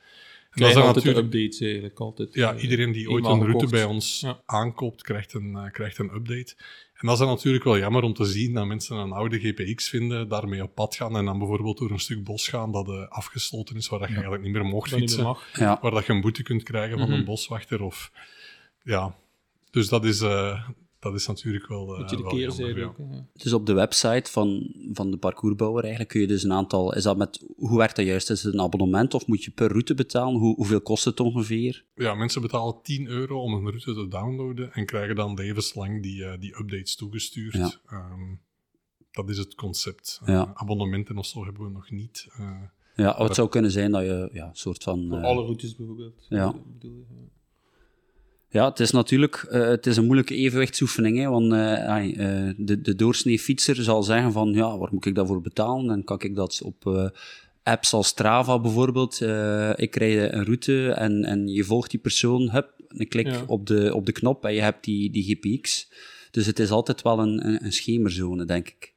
En 0.50 0.62
dan 0.62 0.68
altijd 0.76 0.96
natuurlijk- 0.96 1.26
updates 1.26 1.60
eigenlijk, 1.62 2.00
altijd. 2.00 2.34
ja, 2.34 2.54
eh, 2.54 2.64
iedereen 2.64 2.92
die 2.92 3.10
ooit 3.10 3.26
een 3.26 3.46
route 3.46 3.68
bij 3.68 3.84
ons 3.84 4.20
Ja. 4.20 4.42
aankoopt, 4.46 5.02
krijgt 5.02 5.34
een, 5.34 5.56
eh, 5.56 5.72
krijgt 5.72 5.98
een 5.98 6.14
update. 6.14 6.56
En 7.00 7.08
dat 7.08 7.14
is 7.14 7.20
dan 7.20 7.28
natuurlijk 7.36 7.64
wel 7.64 7.78
jammer 7.78 8.04
om 8.04 8.14
te 8.14 8.26
zien 8.26 8.54
dat 8.54 8.66
mensen 8.66 8.98
een 8.98 9.12
oude 9.12 9.40
GPX 9.40 9.90
vinden, 9.90 10.28
daarmee 10.30 10.64
op 10.64 10.76
pad 10.76 10.96
gaan 10.96 11.18
en 11.18 11.26
dan 11.26 11.38
bijvoorbeeld 11.38 11.78
door 11.78 11.92
een 11.92 12.00
stuk 12.00 12.24
bos 12.24 12.48
gaan 12.48 12.72
dat 12.72 12.88
eh, 12.88 13.08
afgesloten 13.08 13.76
is, 13.76 13.88
waar 13.88 14.00
dat 14.00 14.08
je 14.08 14.14
eigenlijk 14.14 14.44
niet 14.44 14.54
meer 14.54 14.66
mocht 14.66 14.90
Dat 14.90 15.00
niet 15.00 15.10
meer 15.18 15.26
fietsen. 15.26 15.50
mag. 15.60 15.60
Ja, 15.68 15.80
Waar 15.82 15.92
dat 15.92 16.06
je 16.06 16.14
een 16.14 16.22
boete 16.22 16.44
kunt 16.44 16.64
krijgen 16.64 16.98
van 17.00 17.08
Mhm. 17.10 17.18
een 17.18 17.26
boswachter. 17.26 17.82
Of, 17.82 18.12
ja. 18.84 19.16
Dus 19.72 19.90
dat 19.90 20.06
is, 20.06 20.22
eh, 20.22 20.68
dat 21.00 21.14
is 21.14 21.28
natuurlijk 21.28 21.68
wel. 21.68 21.94
eh, 21.94 22.00
Moet 22.00 22.10
je 22.10 22.16
de 22.16 22.22
wel 22.22 22.32
keerzijde 22.32 22.80
jammer, 22.80 23.00
ja. 23.00 23.06
ook. 23.06 23.14
ja. 23.14 23.28
Dus 23.44 23.54
op 23.54 23.66
de 23.66 23.74
website 23.74 24.32
van, 24.32 24.74
van 24.94 25.12
de 25.12 25.18
parcoursbouwer 25.18 25.82
eigenlijk 25.84 26.12
kun 26.12 26.22
je 26.22 26.28
dus 26.28 26.44
een 26.44 26.54
aantal... 26.54 26.94
Is 26.96 27.04
dat 27.04 27.18
met, 27.18 27.46
hoe 27.56 27.78
werkt 27.78 27.96
dat 27.96 28.06
juist? 28.06 28.30
Is 28.30 28.44
het 28.44 28.54
een 28.54 28.62
abonnement 28.62 29.14
of 29.14 29.28
moet 29.28 29.44
je 29.44 29.52
per 29.52 29.68
route 29.68 29.94
betalen? 29.96 30.40
Hoe, 30.40 30.56
hoeveel 30.56 30.82
kost 30.82 31.06
het 31.06 31.20
ongeveer? 31.20 31.86
Ja, 31.96 32.14
mensen 32.16 32.42
betalen 32.42 32.80
10 32.84 33.08
euro 33.08 33.42
om 33.42 33.54
een 33.54 33.66
route 33.70 33.94
te 33.94 34.08
downloaden 34.08 34.74
en 34.74 34.86
krijgen 34.86 35.16
dan 35.16 35.34
levenslang 35.34 36.04
die, 36.04 36.26
eh, 36.26 36.40
die 36.40 36.60
updates 36.60 36.96
toegestuurd. 36.96 37.54
Ja. 37.56 37.72
Ehm, 37.86 38.36
dat 39.12 39.30
is 39.30 39.38
het 39.38 39.56
concept. 39.56 40.22
Ja. 40.26 40.42
Eh, 40.46 40.52
abonnementen 40.54 41.18
of 41.18 41.26
zo 41.26 41.44
hebben 41.44 41.64
we 41.64 41.70
nog 41.70 41.92
niet. 41.92 42.28
Eh, 42.38 42.62
Ja, 42.96 43.16
het 43.24 43.36
zou 43.36 43.50
kunnen 43.50 43.72
zijn 43.72 43.92
dat 43.92 44.02
je 44.02 44.30
ja, 44.34 44.48
een 44.48 44.56
soort 44.56 44.84
van... 44.84 45.08
Voor 45.08 45.18
eh, 45.18 45.24
alle 45.24 45.42
routes 45.44 45.76
bijvoorbeeld. 45.76 46.26
ja. 46.30 46.54
Bedoel 46.74 47.06
ja. 48.50 48.70
Het 48.70 48.80
is 48.80 48.92
natuurlijk 48.92 49.36
eh, 49.36 49.68
het 49.68 49.86
is 49.86 49.98
een 49.98 50.06
moeilijke 50.06 50.36
evenwichtsoefening, 50.36 51.18
hè, 51.18 51.30
want 51.30 51.52
eh, 51.52 52.48
eh, 52.48 52.56
de, 52.58 52.82
de 52.82 52.96
doorsnee 52.96 53.40
fietser 53.40 53.76
zal 53.76 54.04
zeggen 54.04 54.32
van, 54.32 54.54
ja, 54.54 54.78
waar 54.78 54.90
moet 54.92 55.06
ik 55.06 55.16
daarvoor 55.16 55.42
betalen? 55.42 55.90
En 55.90 56.04
kan 56.04 56.22
ik 56.22 56.36
dat 56.36 56.62
op 56.64 57.12
apps 57.64 57.94
als 57.94 58.08
Strava 58.08 58.60
bijvoorbeeld. 58.60 59.22
Ik 59.76 59.96
rijd 59.96 60.34
een 60.34 60.46
route 60.46 60.92
en, 60.92 61.24
en 61.24 61.48
je 61.48 61.64
volgt 61.64 61.92
die 61.92 62.00
persoon, 62.00 62.50
hup, 62.50 62.74
een 62.88 63.08
klik 63.08 63.28
Ja. 63.28 63.44
op, 63.48 63.68
de, 63.68 63.96
op 63.96 64.06
de 64.06 64.12
knop 64.12 64.46
en 64.46 64.54
je 64.54 64.62
hebt 64.62 64.84
die, 64.84 65.12
die 65.12 65.24
GPX. 65.24 65.92
Dus 66.32 66.46
het 66.46 66.60
is 66.60 66.70
altijd 66.72 67.02
wel 67.02 67.20
een, 67.20 67.48
een, 67.48 67.66
een 67.66 67.74
schemerzone, 67.74 68.46
denk 68.46 68.68
ik. 68.68 68.94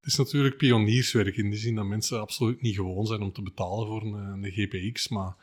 Het 0.00 0.12
is 0.12 0.18
natuurlijk 0.18 0.56
pionierswerk 0.56 1.36
in 1.36 1.50
die 1.50 1.58
zin 1.58 1.74
dat 1.74 1.84
mensen 1.84 2.20
absoluut 2.20 2.62
niet 2.62 2.74
gewoon 2.74 3.06
zijn 3.06 3.20
om 3.20 3.32
te 3.32 3.42
betalen 3.42 3.86
voor 3.86 4.02
een, 4.02 4.42
een 4.42 4.52
GPX. 4.52 5.08
Maar 5.08 5.36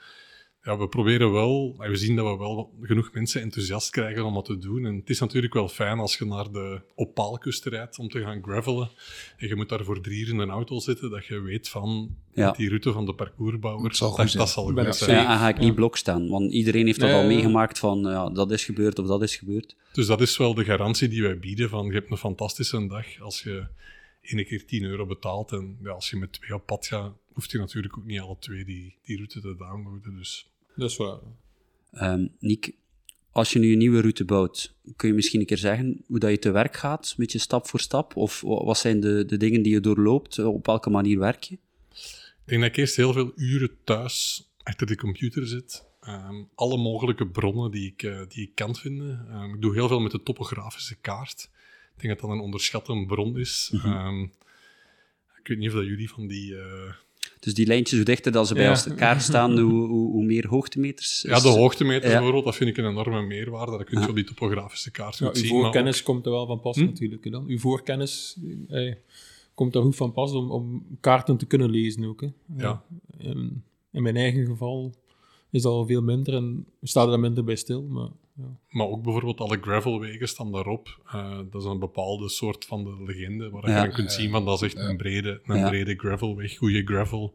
ja, 0.65 0.77
we 0.77 0.87
proberen 0.87 1.31
wel, 1.31 1.75
en 1.79 1.89
we 1.89 1.95
zien 1.95 2.15
dat 2.15 2.25
we 2.31 2.37
wel 2.37 2.73
genoeg 2.81 3.13
mensen 3.13 3.41
enthousiast 3.41 3.89
krijgen 3.89 4.25
om 4.25 4.33
dat 4.33 4.45
te 4.45 4.57
doen. 4.57 4.85
En 4.85 4.95
het 4.95 5.09
is 5.09 5.19
natuurlijk 5.19 5.53
wel 5.53 5.67
fijn 5.69 5.99
als 5.99 6.17
je 6.17 6.25
naar 6.25 6.51
de 6.51 6.81
Opaalkust 6.95 7.65
rijdt 7.65 7.99
om 7.99 8.09
te 8.09 8.21
gaan 8.21 8.43
gravelen. 8.43 8.89
En 9.37 9.47
je 9.47 9.55
moet 9.55 9.69
daar 9.69 9.83
voor 9.83 10.01
drie 10.01 10.19
uur 10.19 10.29
in 10.29 10.39
een 10.39 10.49
auto 10.49 10.79
zitten, 10.79 11.09
dat 11.09 11.25
je 11.25 11.39
weet 11.39 11.69
van 11.69 12.15
Ja. 12.33 12.51
die 12.51 12.67
route 12.67 12.91
van 12.91 13.05
de 13.05 13.13
parcoursbouwer. 13.13 13.85
Het 13.85 13.95
zal 13.95 14.09
goed 14.09 14.17
dat, 14.17 14.27
zijn. 14.29 14.43
dat 14.43 14.53
zal 14.53 14.63
goed 14.63 14.95
zijn. 14.95 15.17
Ja, 15.17 15.31
en 15.33 15.39
ga 15.39 15.47
ik 15.47 15.59
niet 15.59 15.75
blok 15.75 15.97
staan, 15.97 16.27
want 16.29 16.51
iedereen 16.51 16.85
heeft 16.85 16.99
dat 16.99 17.09
Nee, 17.09 17.21
al 17.21 17.27
meegemaakt 17.27 17.79
van 17.79 17.99
ja, 17.99 18.29
dat 18.29 18.51
is 18.51 18.65
gebeurd 18.65 18.99
of 18.99 19.07
dat 19.07 19.21
is 19.21 19.35
gebeurd. 19.35 19.75
Dus 19.93 20.07
dat 20.07 20.21
is 20.21 20.37
wel 20.37 20.53
de 20.53 20.63
garantie 20.63 21.07
die 21.07 21.21
wij 21.21 21.39
bieden 21.39 21.69
van 21.69 21.85
je 21.85 21.93
hebt 21.93 22.11
een 22.11 22.17
fantastische 22.17 22.87
dag 22.87 23.19
als 23.19 23.43
je 23.43 23.67
één 24.21 24.45
keer 24.45 24.65
10 24.65 24.83
euro 24.83 25.05
betaalt. 25.05 25.51
En 25.51 25.77
ja, 25.83 25.91
als 25.91 26.09
je 26.09 26.17
met 26.17 26.33
twee 26.33 26.53
op 26.53 26.65
pad 26.65 26.85
gaat, 26.87 27.13
hoeft 27.33 27.51
je 27.51 27.57
natuurlijk 27.57 27.97
ook 27.97 28.05
niet 28.05 28.19
alle 28.19 28.37
twee 28.39 28.65
die, 28.65 28.95
die 29.03 29.15
route 29.15 29.41
te 29.41 29.55
downloaden. 29.57 30.15
Dus 30.17 30.49
Dat 30.75 30.89
is 30.89 30.97
waar. 30.97 31.17
Ehm 31.91 32.27
Niek, 32.39 32.71
als 33.31 33.53
je 33.53 33.59
nu 33.59 33.71
een 33.71 33.77
nieuwe 33.77 33.99
route 34.01 34.25
bouwt, 34.25 34.75
kun 34.95 35.07
je 35.09 35.13
misschien 35.15 35.39
een 35.39 35.45
keer 35.45 35.57
zeggen 35.57 36.03
hoe 36.07 36.19
dat 36.19 36.29
je 36.29 36.39
te 36.39 36.51
werk 36.51 36.75
gaat, 36.75 37.07
een 37.09 37.15
beetje 37.17 37.39
stap 37.39 37.67
voor 37.67 37.79
stap? 37.79 38.15
Of 38.15 38.41
wa- 38.41 38.63
wat 38.63 38.77
zijn 38.77 38.99
de, 38.99 39.25
de 39.25 39.37
dingen 39.37 39.61
die 39.61 39.73
je 39.73 39.79
doorloopt? 39.79 40.39
Op 40.39 40.65
welke 40.65 40.89
manier 40.89 41.19
werk 41.19 41.43
je? 41.43 41.55
ik 41.55 42.51
denk 42.51 42.61
dat 42.61 42.69
ik 42.69 42.77
eerst 42.77 42.95
heel 42.95 43.13
veel 43.13 43.31
uren 43.35 43.71
thuis 43.83 44.47
achter 44.63 44.87
de 44.87 44.95
computer 44.95 45.47
zit. 45.47 45.85
Ehm, 46.01 46.43
alle 46.55 46.77
mogelijke 46.77 47.27
bronnen 47.27 47.71
die 47.71 47.91
ik, 47.91 48.03
eh, 48.03 48.21
die 48.27 48.43
ik 48.47 48.55
kan 48.55 48.75
vinden. 48.75 49.25
Ehm, 49.29 49.53
ik 49.53 49.61
doe 49.61 49.73
heel 49.73 49.87
veel 49.87 49.99
met 49.99 50.11
de 50.11 50.23
topografische 50.23 50.95
kaart. 50.95 51.49
Ik 51.95 52.01
denk 52.01 52.13
dat 52.13 52.29
dat 52.29 52.37
een 52.37 52.43
onderschatte 52.43 53.03
bron 53.07 53.37
is. 53.37 53.71
Ehm, 53.73 54.21
ik 55.39 55.47
weet 55.47 55.57
niet 55.57 55.69
of 55.69 55.75
dat 55.75 55.85
jullie 55.85 56.09
van 56.09 56.27
die... 56.27 56.57
eh, 56.57 56.93
Dus 57.45 57.53
die 57.53 57.65
lijntjes, 57.67 57.95
hoe 57.97 58.05
dichter 58.07 58.31
dat 58.31 58.47
ze 58.47 58.53
bij 58.53 58.63
Ja. 58.63 58.85
elkaar 58.85 59.21
staan, 59.21 59.57
hoe, 59.59 59.71
hoe, 59.87 60.11
hoe 60.11 60.25
meer 60.25 60.47
hoogtemeters. 60.47 61.21
ja, 61.27 61.39
de 61.39 61.47
hoogtemeters 61.47 62.05
Ja. 62.05 62.13
bijvoorbeeld, 62.13 62.45
dat 62.45 62.55
vind 62.55 62.69
ik 62.69 62.77
een 62.77 62.85
enorme 62.89 63.21
meerwaarde. 63.21 63.71
Dat 63.71 63.83
kun 63.83 63.97
je 63.97 64.03
Ja. 64.03 64.09
op 64.09 64.15
die 64.15 64.23
topografische 64.23 64.91
kaart 64.91 65.17
Ja, 65.17 65.25
goed 65.25 65.35
uw 65.35 65.41
zien. 65.43 65.53
maar 65.53 65.61
voorkennis 65.61 65.99
ook- 65.99 66.05
komt 66.05 66.25
er 66.25 66.31
wel 66.31 66.45
van 66.45 66.59
pas 66.59 66.75
Hm? 66.77 66.83
natuurlijk. 66.85 67.31
Dan. 67.31 67.43
Uw 67.47 67.59
voorkennis 67.59 68.37
eh, 68.69 68.93
komt 69.53 69.75
er 69.75 69.81
goed 69.81 69.95
van 69.95 70.11
pas 70.11 70.31
om, 70.31 70.51
om 70.51 70.85
kaarten 70.99 71.37
te 71.37 71.45
kunnen 71.45 71.69
lezen 71.69 72.03
ook. 72.05 72.21
Hè. 72.21 72.27
Ja. 72.57 72.83
En 73.17 73.63
in 73.91 74.01
mijn 74.03 74.15
eigen 74.15 74.45
geval 74.45 74.93
is 75.51 75.61
dat 75.61 75.71
al 75.71 75.85
veel 75.85 76.01
minder 76.01 76.33
en 76.33 76.65
staat 76.81 77.11
er 77.11 77.19
minder 77.19 77.43
bij 77.43 77.55
stil. 77.55 77.81
Maar, 77.83 78.09
ja. 78.35 78.43
Maar 78.69 78.87
ook 78.87 79.03
bijvoorbeeld 79.03 79.39
alle 79.39 79.57
gravelwegen 79.61 80.27
staan 80.27 80.51
daarop. 80.51 80.99
Eh, 81.05 81.37
dat 81.51 81.61
is 81.61 81.67
een 81.67 81.79
bepaalde 81.79 82.29
soort 82.29 82.65
van 82.65 82.83
de 82.83 83.03
legende, 83.05 83.49
waar 83.49 83.69
Ja. 83.69 83.75
je 83.81 83.85
dan 83.87 83.95
kunt 83.95 84.11
zien 84.11 84.31
van 84.31 84.45
dat 84.45 84.61
is 84.61 84.73
echt 84.73 84.85
een 84.87 84.97
brede, 84.97 85.41
een 85.45 85.57
Ja. 85.57 85.67
brede 85.67 85.95
gravelweg, 85.95 86.57
goede 86.57 86.83
gravel. 86.85 87.33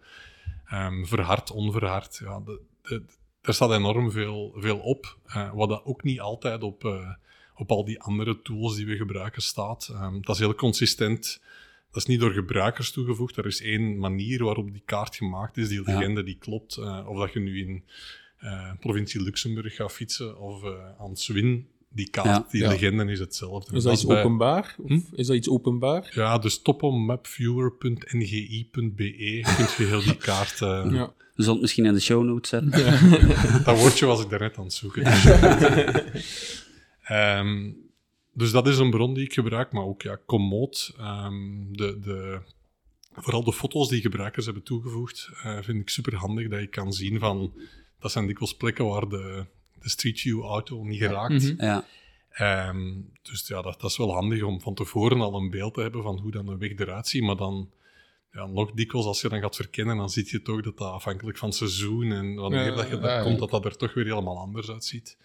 Ehm, 0.66 1.04
verhard, 1.04 1.50
onverhard. 1.50 2.20
Ja, 2.24 2.40
de, 2.40 2.60
de, 2.82 3.02
er 3.40 3.54
staat 3.54 3.70
enorm 3.72 4.10
veel, 4.10 4.52
veel 4.56 4.78
op, 4.78 5.16
eh, 5.26 5.52
wat 5.54 5.68
dat 5.68 5.84
ook 5.84 6.02
niet 6.02 6.20
altijd 6.20 6.62
op, 6.62 6.84
eh, 6.84 7.10
op 7.56 7.70
al 7.70 7.84
die 7.84 8.00
andere 8.00 8.42
tools 8.42 8.76
die 8.76 8.86
we 8.86 8.96
gebruiken 8.96 9.42
staat. 9.42 9.88
Ehm, 9.92 10.20
dat 10.20 10.34
is 10.34 10.40
heel 10.40 10.54
consistent. 10.54 11.40
Dat 11.90 12.02
is 12.02 12.08
niet 12.08 12.20
door 12.20 12.32
gebruikers 12.32 12.90
toegevoegd. 12.92 13.36
Er 13.36 13.46
is 13.46 13.62
één 13.62 13.98
manier 13.98 14.44
waarop 14.44 14.72
die 14.72 14.82
kaart 14.84 15.16
gemaakt 15.16 15.56
is. 15.56 15.68
Die 15.68 15.82
Ja. 15.84 15.94
legende 15.98 16.22
die 16.22 16.36
klopt. 16.38 16.76
Eh, 16.76 17.06
of 17.08 17.18
dat 17.18 17.32
je 17.32 17.40
nu 17.40 17.60
in 17.60 17.84
eh, 18.40 18.70
provincie 18.80 19.22
Luxemburg 19.22 19.74
gaat 19.74 19.92
fietsen 19.92 20.38
of 20.40 20.62
eh, 20.62 20.70
aan 20.98 21.16
Swin. 21.16 21.66
Die 21.92 22.10
kaart, 22.10 22.26
Ja. 22.26 22.46
die 22.50 22.60
Ja. 22.60 22.68
legende 22.68 23.04
is 23.12 23.18
hetzelfde. 23.18 23.76
Is 23.76 23.82
dat 23.82 23.92
iets 23.92 24.06
bij- 24.06 24.18
openbaar? 24.20 24.74
Of 24.78 24.88
Hm? 24.88 25.00
is 25.12 25.26
dat 25.26 25.36
iets 25.36 25.48
openbaar? 25.48 26.10
Ja, 26.14 26.38
dus 26.38 26.62
topomapviewer.ngi.be 26.62 29.40
kunt 29.56 29.72
je 29.72 29.84
heel 29.84 30.02
die 30.02 30.16
kaart... 30.16 30.60
eh, 30.62 30.86
Ja. 30.90 31.12
We 31.34 31.46
zullen 31.46 31.52
het 31.52 31.60
misschien 31.60 31.84
in 31.84 31.92
de 31.92 32.00
show 32.00 32.24
notes 32.24 32.50
zetten. 32.50 32.70
Dat 33.64 33.78
woordje 33.78 34.06
was 34.06 34.22
ik 34.22 34.28
daarnet 34.30 34.56
aan 34.58 34.64
het 34.64 34.72
zoeken. 34.72 35.04
Ehm, 37.02 37.70
dus 38.34 38.50
dat 38.50 38.68
is 38.68 38.78
een 38.78 38.90
bron 38.90 39.14
die 39.14 39.24
ik 39.24 39.32
gebruik, 39.32 39.72
maar 39.72 39.84
ook 39.84 40.02
ja, 40.02 40.18
Komoot. 40.26 40.94
ehm, 40.98 41.32
de, 41.72 41.98
de, 42.00 42.38
vooral 43.12 43.44
de 43.44 43.52
foto's 43.52 43.88
die 43.88 44.00
gebruikers 44.00 44.44
hebben 44.44 44.62
toegevoegd, 44.64 45.30
eh, 45.42 45.58
vind 45.62 45.80
ik 45.80 45.88
super 45.88 46.14
handig. 46.14 46.48
Dat 46.48 46.60
je 46.60 46.66
kan 46.66 46.92
zien 46.92 47.18
van, 47.18 47.52
dat 48.00 48.12
zijn 48.12 48.26
dikwijls 48.26 48.54
plekken 48.54 48.86
waar 48.86 49.08
de, 49.08 49.44
de 49.80 49.88
Street 49.88 50.20
View 50.20 50.42
auto 50.42 50.82
niet 50.84 50.98
geraakt. 50.98 51.52
Mhm. 51.52 51.64
Ja, 51.64 51.84
Ehm, 52.30 52.92
dus 53.22 53.46
ja, 53.46 53.62
dat, 53.62 53.80
dat 53.80 53.90
is 53.90 53.96
wel 53.96 54.12
handig 54.12 54.42
om 54.42 54.60
van 54.60 54.74
tevoren 54.74 55.20
al 55.20 55.34
een 55.34 55.50
beeld 55.50 55.74
te 55.74 55.80
hebben 55.80 56.02
van 56.02 56.18
hoe 56.18 56.30
dan 56.30 56.48
een 56.48 56.58
weg 56.58 56.70
eruit 56.76 57.08
ziet. 57.08 57.22
Maar 57.22 57.36
dan, 57.36 57.70
ja, 58.32 58.46
nog 58.46 58.72
dikwijls 58.72 59.06
als 59.06 59.20
je 59.20 59.28
dan 59.28 59.40
gaat 59.40 59.56
verkennen, 59.56 59.96
dan 59.96 60.10
zie 60.10 60.26
je 60.26 60.42
toch 60.42 60.62
dat 60.62 60.78
dat 60.78 60.92
afhankelijk 60.92 61.38
van 61.38 61.48
het 61.48 61.56
seizoen 61.56 62.12
en 62.12 62.34
wanneer 62.34 62.64
Ja, 62.64 62.74
dat 62.74 62.88
je 62.88 62.98
daar 62.98 63.16
ja. 63.16 63.22
komt, 63.22 63.38
dat 63.38 63.50
dat 63.50 63.64
er 63.64 63.76
toch 63.76 63.94
weer 63.94 64.04
helemaal 64.04 64.38
anders 64.38 64.70
uitziet. 64.70 65.16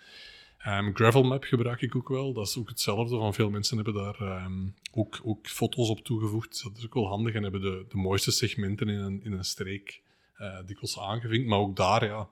Ehm 0.58 0.94
Gravel 0.94 1.24
Map 1.24 1.44
gebruik 1.44 1.82
ik 1.82 1.96
ook 1.96 2.10
wel. 2.10 2.34
Dat 2.34 2.48
is 2.48 2.58
ook 2.58 2.70
hetzelfde. 2.70 3.18
Van 3.18 3.34
veel 3.34 3.50
mensen 3.50 3.76
hebben 3.76 3.94
daar 3.94 4.20
ehm, 4.20 4.68
ook, 4.92 5.20
ook 5.24 5.48
foto's 5.48 5.90
op 5.90 6.00
toegevoegd. 6.00 6.64
Dat 6.64 6.78
is 6.78 6.86
ook 6.86 6.94
wel 6.94 7.08
handig 7.08 7.34
en 7.34 7.44
hebben 7.44 7.62
de, 7.62 7.86
de 7.90 7.98
mooiste 7.98 8.32
segmenten 8.32 8.90
in 8.90 9.00
een, 9.00 9.24
in 9.24 9.32
een 9.32 9.46
streek 9.46 10.02
eh 10.38 10.58
dikwijls 10.66 11.00
aangevinkt. 11.00 11.48
Maar 11.48 11.60
ook 11.60 11.76
daar, 11.76 12.06
ja, 12.06 12.28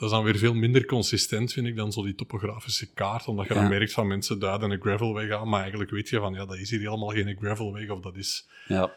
dat 0.00 0.08
is 0.08 0.14
dan 0.16 0.24
weer 0.24 0.38
veel 0.38 0.54
minder 0.54 0.84
consistent, 0.86 1.52
vind 1.52 1.66
ik, 1.66 1.76
dan 1.76 1.92
zo 1.92 2.02
die 2.02 2.14
topografische 2.14 2.92
kaart. 2.92 3.26
Omdat 3.26 3.46
je 3.48 3.54
Ja. 3.54 3.60
dan 3.60 3.68
merkt 3.68 3.92
van 3.92 4.06
mensen 4.06 4.38
duiden 4.38 4.70
een 4.70 4.80
gravelweg 4.80 5.30
aan, 5.30 5.48
maar 5.48 5.60
eigenlijk 5.60 5.90
weet 5.90 6.08
je 6.08 6.18
van, 6.18 6.34
ja, 6.34 6.46
dat 6.46 6.56
is 6.58 6.70
hier 6.70 6.78
helemaal 6.80 7.08
geen 7.08 7.36
gravelweg, 7.40 7.88
of 7.90 8.00
dat 8.00 8.16
is... 8.16 8.48
ja. 8.68 8.94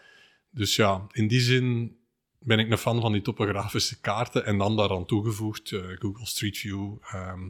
Dus 0.55 0.75
ja, 0.75 1.07
in 1.11 1.27
die 1.27 1.39
zin 1.39 1.97
ben 2.39 2.59
ik 2.59 2.71
een 2.71 2.77
fan 2.77 3.01
van 3.01 3.11
die 3.11 3.21
topografische 3.21 3.99
kaarten. 3.99 4.45
En 4.45 4.57
dan 4.57 4.75
daaraan 4.77 5.05
toegevoegd 5.05 5.71
eh, 5.71 5.81
Google 5.99 6.25
Street 6.25 6.57
View, 6.57 6.93
ehm, 7.11 7.49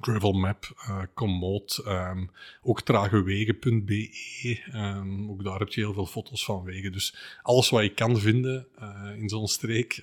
Gravel 0.00 0.32
Map, 0.32 0.64
eh 0.86 1.02
Komoot, 1.14 1.82
ehm, 1.84 2.26
ook 2.62 2.80
tragewegen.be. 2.80 4.10
ehm, 4.72 5.30
ook 5.30 5.44
daar 5.44 5.58
heb 5.58 5.68
je 5.68 5.80
heel 5.80 5.92
veel 5.92 6.06
foto's 6.06 6.44
van 6.44 6.64
wegen. 6.64 6.92
Dus 6.92 7.16
alles 7.42 7.70
wat 7.70 7.82
je 7.82 7.94
kan 7.94 8.18
vinden 8.18 8.66
eh, 8.78 9.10
in 9.16 9.28
zo'n 9.28 9.48
streek. 9.48 9.96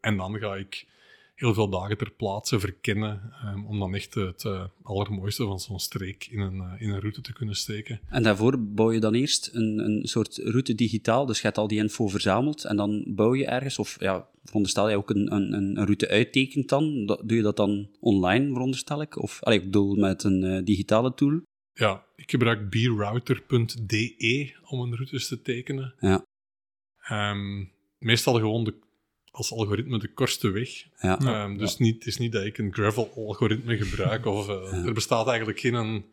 en 0.00 0.16
dan 0.16 0.38
ga 0.38 0.54
ik 0.56 0.86
heel 1.34 1.54
veel 1.54 1.68
dagen 1.68 1.98
ter 1.98 2.10
plaatse 2.10 2.60
verkennen, 2.60 3.32
ehm, 3.42 3.64
om 3.64 3.78
dan 3.78 3.94
echt 3.94 4.14
het 4.14 4.44
eh, 4.44 4.64
allermooiste 4.82 5.44
van 5.44 5.60
zo'n 5.60 5.78
streek 5.80 6.26
in 6.30 6.40
een, 6.40 6.60
eh, 6.60 6.80
in 6.80 6.90
een 6.90 7.00
route 7.00 7.20
te 7.20 7.32
kunnen 7.32 7.54
steken. 7.54 8.00
En 8.08 8.22
daarvoor 8.22 8.58
bouw 8.60 8.92
je 8.92 9.00
dan 9.00 9.14
eerst 9.14 9.50
een, 9.52 9.78
een 9.78 10.06
soort 10.08 10.36
route 10.44 10.74
digitaal. 10.74 11.26
Dus 11.26 11.36
je 11.36 11.42
hebt 11.46 11.58
al 11.58 11.68
die 11.68 11.78
info 11.78 12.08
verzameld 12.08 12.64
en 12.64 12.76
dan 12.76 13.04
bouw 13.06 13.34
je 13.34 13.46
ergens. 13.46 13.78
Of 13.78 13.96
ja, 14.00 14.28
veronderstel 14.44 14.88
je 14.90 14.96
ook 14.96 15.10
een, 15.10 15.32
een, 15.34 15.52
een 15.52 15.84
route 15.84 16.08
uittekent 16.08 16.68
dan? 16.68 17.06
Dat- 17.06 17.22
Doe 17.28 17.36
je 17.36 17.42
dat 17.42 17.56
dan 17.56 17.88
online, 18.00 18.52
veronderstel 18.52 19.00
ik? 19.02 19.16
Of 19.22 19.42
allee, 19.42 19.58
ik 19.58 19.64
bedoel 19.64 19.94
met 19.96 20.24
een 20.24 20.42
eh, 20.44 20.64
digitale 20.64 21.14
tool? 21.14 21.40
Ja, 21.74 22.04
ik 22.16 22.30
gebruik 22.30 22.70
brouter.de 22.70 24.54
om 24.68 24.80
een 24.80 24.94
routes 24.94 25.28
te 25.28 25.42
tekenen. 25.42 25.94
Ja. 25.98 26.24
Ehm, 27.02 27.64
meestal 27.98 28.34
gewoon 28.34 28.64
de, 28.64 28.74
als 29.32 29.52
algoritme 29.52 29.98
de 29.98 30.08
kortste 30.08 30.50
weg. 30.50 30.68
Ja. 31.00 31.18
Ehm, 31.18 31.56
dus 31.56 31.78
niet, 31.78 31.94
het 31.94 32.06
is 32.06 32.18
niet 32.18 32.32
dat 32.32 32.44
ik 32.44 32.58
een 32.58 32.72
gravel-algoritme 32.72 33.76
gebruik. 33.76 34.26
Of, 34.26 34.48
eh, 34.48 34.84
Er 34.86 34.92
bestaat 34.92 35.28
eigenlijk 35.28 35.60
geen, 35.60 35.74
een, 35.74 36.04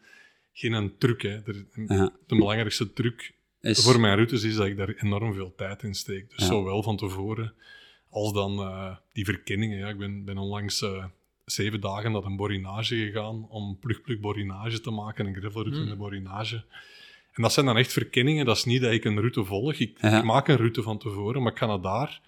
geen 0.53 0.73
een 0.73 0.97
truc. 0.97 1.21
Hè. 1.21 1.29
Er, 1.29 1.65
Ja. 1.87 2.11
De 2.27 2.35
belangrijkste 2.35 2.93
truc 2.93 3.33
Is, 3.61 3.83
voor 3.83 3.99
mijn 3.99 4.15
routes 4.15 4.43
is 4.43 4.55
dat 4.55 4.65
ik 4.65 4.77
daar 4.77 4.89
enorm 4.89 5.33
veel 5.33 5.53
tijd 5.55 5.83
in 5.83 5.93
steek. 5.93 6.29
Dus 6.29 6.37
Ja. 6.39 6.45
zowel 6.45 6.83
van 6.83 6.97
tevoren 6.97 7.53
als 8.09 8.33
dan 8.33 8.59
eh, 8.59 8.95
die 9.13 9.25
verkenningen. 9.25 9.77
Ja. 9.77 9.89
Ik 9.89 9.97
ben, 9.97 10.23
ben 10.25 10.37
onlangs 10.37 10.81
eh, 10.81 11.05
zeven 11.45 11.81
dagen 11.81 12.11
naar 12.11 12.23
een 12.23 12.35
borinage 12.35 12.95
gegaan 12.95 13.47
om 13.49 13.77
plug-plug 13.79 14.19
borinage 14.19 14.79
te 14.81 14.91
maken, 14.91 15.25
een 15.25 15.35
gravelroute 15.35 15.79
in 15.79 15.85
de 15.89 15.95
borinage. 15.95 16.63
En 17.33 17.41
dat 17.41 17.53
zijn 17.53 17.65
dan 17.65 17.77
echt 17.77 17.93
verkenningen. 17.93 18.45
Dat 18.45 18.57
is 18.57 18.63
niet 18.65 18.81
dat 18.81 18.91
ik 18.91 19.03
een 19.05 19.19
route 19.19 19.43
volg. 19.43 19.73
Ik, 19.73 19.97
Ja. 20.01 20.17
ik 20.17 20.23
maak 20.23 20.47
een 20.47 20.55
route 20.57 20.81
van 20.81 20.97
tevoren, 20.97 21.41
maar 21.41 21.51
ik 21.51 21.57
ga 21.57 21.65
naar 21.65 21.81
daar. 21.81 22.21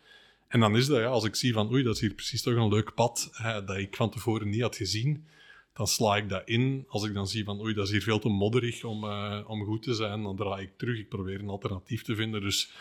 En 0.51 0.59
dan 0.59 0.75
is 0.75 0.85
dat, 0.87 0.99
ja, 0.99 1.05
als 1.05 1.23
ik 1.23 1.35
zie 1.35 1.53
van, 1.53 1.71
oei, 1.71 1.83
dat 1.83 1.95
is 1.95 2.01
hier 2.01 2.13
precies 2.13 2.41
toch 2.41 2.55
een 2.55 2.67
leuk 2.67 2.93
pad 2.93 3.29
hè, 3.31 3.63
dat 3.63 3.77
ik 3.77 3.95
van 3.95 4.09
tevoren 4.09 4.49
niet 4.49 4.61
had 4.61 4.75
gezien, 4.75 5.25
dan 5.73 5.87
sla 5.87 6.15
ik 6.15 6.29
dat 6.29 6.41
in. 6.45 6.85
Als 6.87 7.03
ik 7.05 7.13
dan 7.13 7.27
zie 7.27 7.43
van, 7.43 7.61
oei, 7.61 7.73
dat 7.73 7.85
is 7.85 7.91
hier 7.91 8.01
veel 8.01 8.19
te 8.19 8.29
modderig 8.29 8.83
om, 8.83 9.03
eh, 9.03 9.39
om 9.47 9.63
goed 9.65 9.83
te 9.83 9.93
zijn, 9.93 10.23
dan 10.23 10.35
draai 10.35 10.63
ik 10.63 10.77
terug. 10.77 10.97
Ik 10.97 11.09
probeer 11.09 11.39
een 11.39 11.49
alternatief 11.49 12.03
te 12.03 12.15
vinden. 12.15 12.41
Dus 12.41 12.71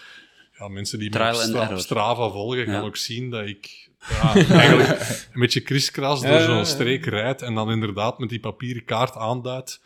ja, 0.59 0.69
mensen 0.69 0.99
die 0.99 1.11
me 1.11 1.35
Stra-. 1.35 1.79
Strava 1.79 2.29
volgen, 2.31 2.65
gaan 2.65 2.75
Ja. 2.75 2.81
ook 2.81 2.97
zien 2.97 3.31
dat 3.31 3.47
ik 3.47 3.91
ja, 4.09 4.35
eigenlijk 4.35 5.29
een 5.33 5.41
beetje 5.41 5.61
kriskras 5.61 6.23
door 6.23 6.41
zo'n 6.41 6.67
streek 6.67 7.05
rijd 7.07 7.43
en 7.43 7.55
dan 7.55 7.71
inderdaad 7.71 8.19
met 8.19 8.29
die 8.29 8.41
papieren 8.41 8.85
kaart 8.85 9.17
aanduid. 9.17 9.81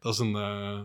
Dat 0.00 0.12
is 0.12 0.18
een... 0.18 0.34
eh, 0.34 0.80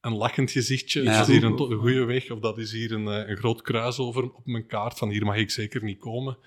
een 0.00 0.16
lachend 0.16 0.50
gezichtje. 0.50 1.02
Ja. 1.02 1.18
Dat 1.18 1.28
is 1.28 1.34
hier 1.34 1.44
een, 1.44 1.58
goede 1.58 2.04
weg, 2.04 2.30
of 2.30 2.38
dat 2.38 2.58
is 2.58 2.72
hier 2.72 2.92
een, 2.92 3.08
eh, 3.08 3.28
een 3.28 3.36
groot 3.36 3.62
kruis 3.62 3.98
over 3.98 4.22
op 4.22 4.46
mijn 4.46 4.66
kaart, 4.66 4.98
van 4.98 5.08
hier 5.08 5.24
mag 5.24 5.36
ik 5.36 5.50
zeker 5.50 5.84
niet 5.84 5.98
komen. 5.98 6.38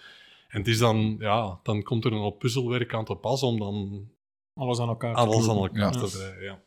En 0.47 0.59
het 0.59 0.67
is 0.67 0.77
dan, 0.77 1.15
ja, 1.19 1.59
dan 1.63 1.83
komt 1.83 2.05
er 2.05 2.11
een 2.11 2.17
op 2.17 2.39
puzzelwerk 2.39 2.93
aan 2.93 3.05
te 3.05 3.15
pas 3.15 3.43
om 3.43 3.59
dan 3.59 4.07
Alles 4.55 4.79
aan 4.79 4.87
elkaar 4.87 5.15
te 5.15 5.21
alles 5.21 5.49
aan 5.49 5.57
elkaar 5.57 5.93
Ja. 5.93 5.99
te 5.99 6.17
breien. 6.17 6.43
Ja. 6.43 6.61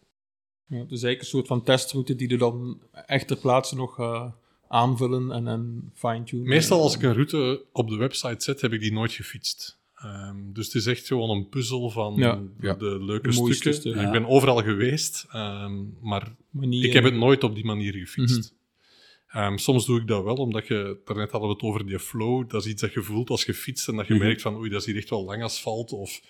Ja, 0.68 0.76
het 0.76 0.92
is 0.92 1.02
eigenlijk 1.02 1.20
een 1.20 1.26
soort 1.26 1.46
van 1.46 1.62
testroute 1.62 2.14
die 2.14 2.28
je 2.28 2.38
dan 2.38 2.82
echt 3.06 3.26
ter 3.28 3.36
plaatse 3.36 3.76
nog 3.76 3.94
gaat 3.94 4.34
aanvullen 4.68 5.32
en, 5.32 5.48
en 5.48 5.90
fine-tunen. 5.94 6.48
Meestal 6.48 6.80
als 6.80 6.94
ik 6.94 7.02
een 7.02 7.12
route 7.12 7.64
op 7.72 7.88
de 7.88 7.96
website 7.96 8.44
zet, 8.44 8.60
heb 8.60 8.72
ik 8.72 8.80
die 8.80 8.92
nooit 8.92 9.12
gefietst. 9.12 9.75
Ehm, 9.96 10.52
dus 10.52 10.66
het 10.66 10.74
is 10.74 10.86
echt 10.86 11.06
gewoon 11.06 11.30
een 11.30 11.48
puzzel 11.48 11.90
van 11.90 12.14
Ja. 12.14 12.42
Ja. 12.60 12.74
de 12.74 13.04
leuke 13.04 13.28
De 13.28 13.52
stukken. 13.54 13.98
Ik 14.04 14.10
ben 14.12 14.26
overal 14.26 14.62
geweest, 14.62 15.26
ehm, 15.30 15.84
maar 16.00 16.34
niet, 16.50 16.84
ik 16.84 16.92
heb 16.92 17.04
het 17.04 17.14
nooit 17.14 17.44
op 17.44 17.54
die 17.54 17.64
manier 17.64 17.92
gefietst. 17.92 18.36
Mhm. 18.36 19.38
Ehm, 19.38 19.56
soms 19.56 19.86
doe 19.86 20.00
ik 20.00 20.06
dat 20.06 20.24
wel, 20.24 20.34
omdat 20.34 20.66
je, 20.66 20.98
daarnet 21.04 21.30
hadden 21.30 21.48
we 21.48 21.54
het 21.54 21.64
over 21.64 21.86
die 21.86 21.98
flow, 21.98 22.50
dat 22.50 22.64
is 22.64 22.70
iets 22.70 22.80
dat 22.80 22.92
je 22.92 23.02
voelt 23.02 23.30
als 23.30 23.44
je 23.44 23.54
fietst 23.54 23.88
en 23.88 23.96
dat 23.96 24.06
je 24.06 24.14
Mhm. 24.14 24.22
merkt 24.22 24.42
van 24.42 24.56
oei, 24.56 24.70
dat 24.70 24.80
is 24.80 24.86
hier 24.86 24.96
echt 24.96 25.10
wel 25.10 25.24
lang 25.24 25.42
asfalt, 25.42 25.92
of 25.92 26.20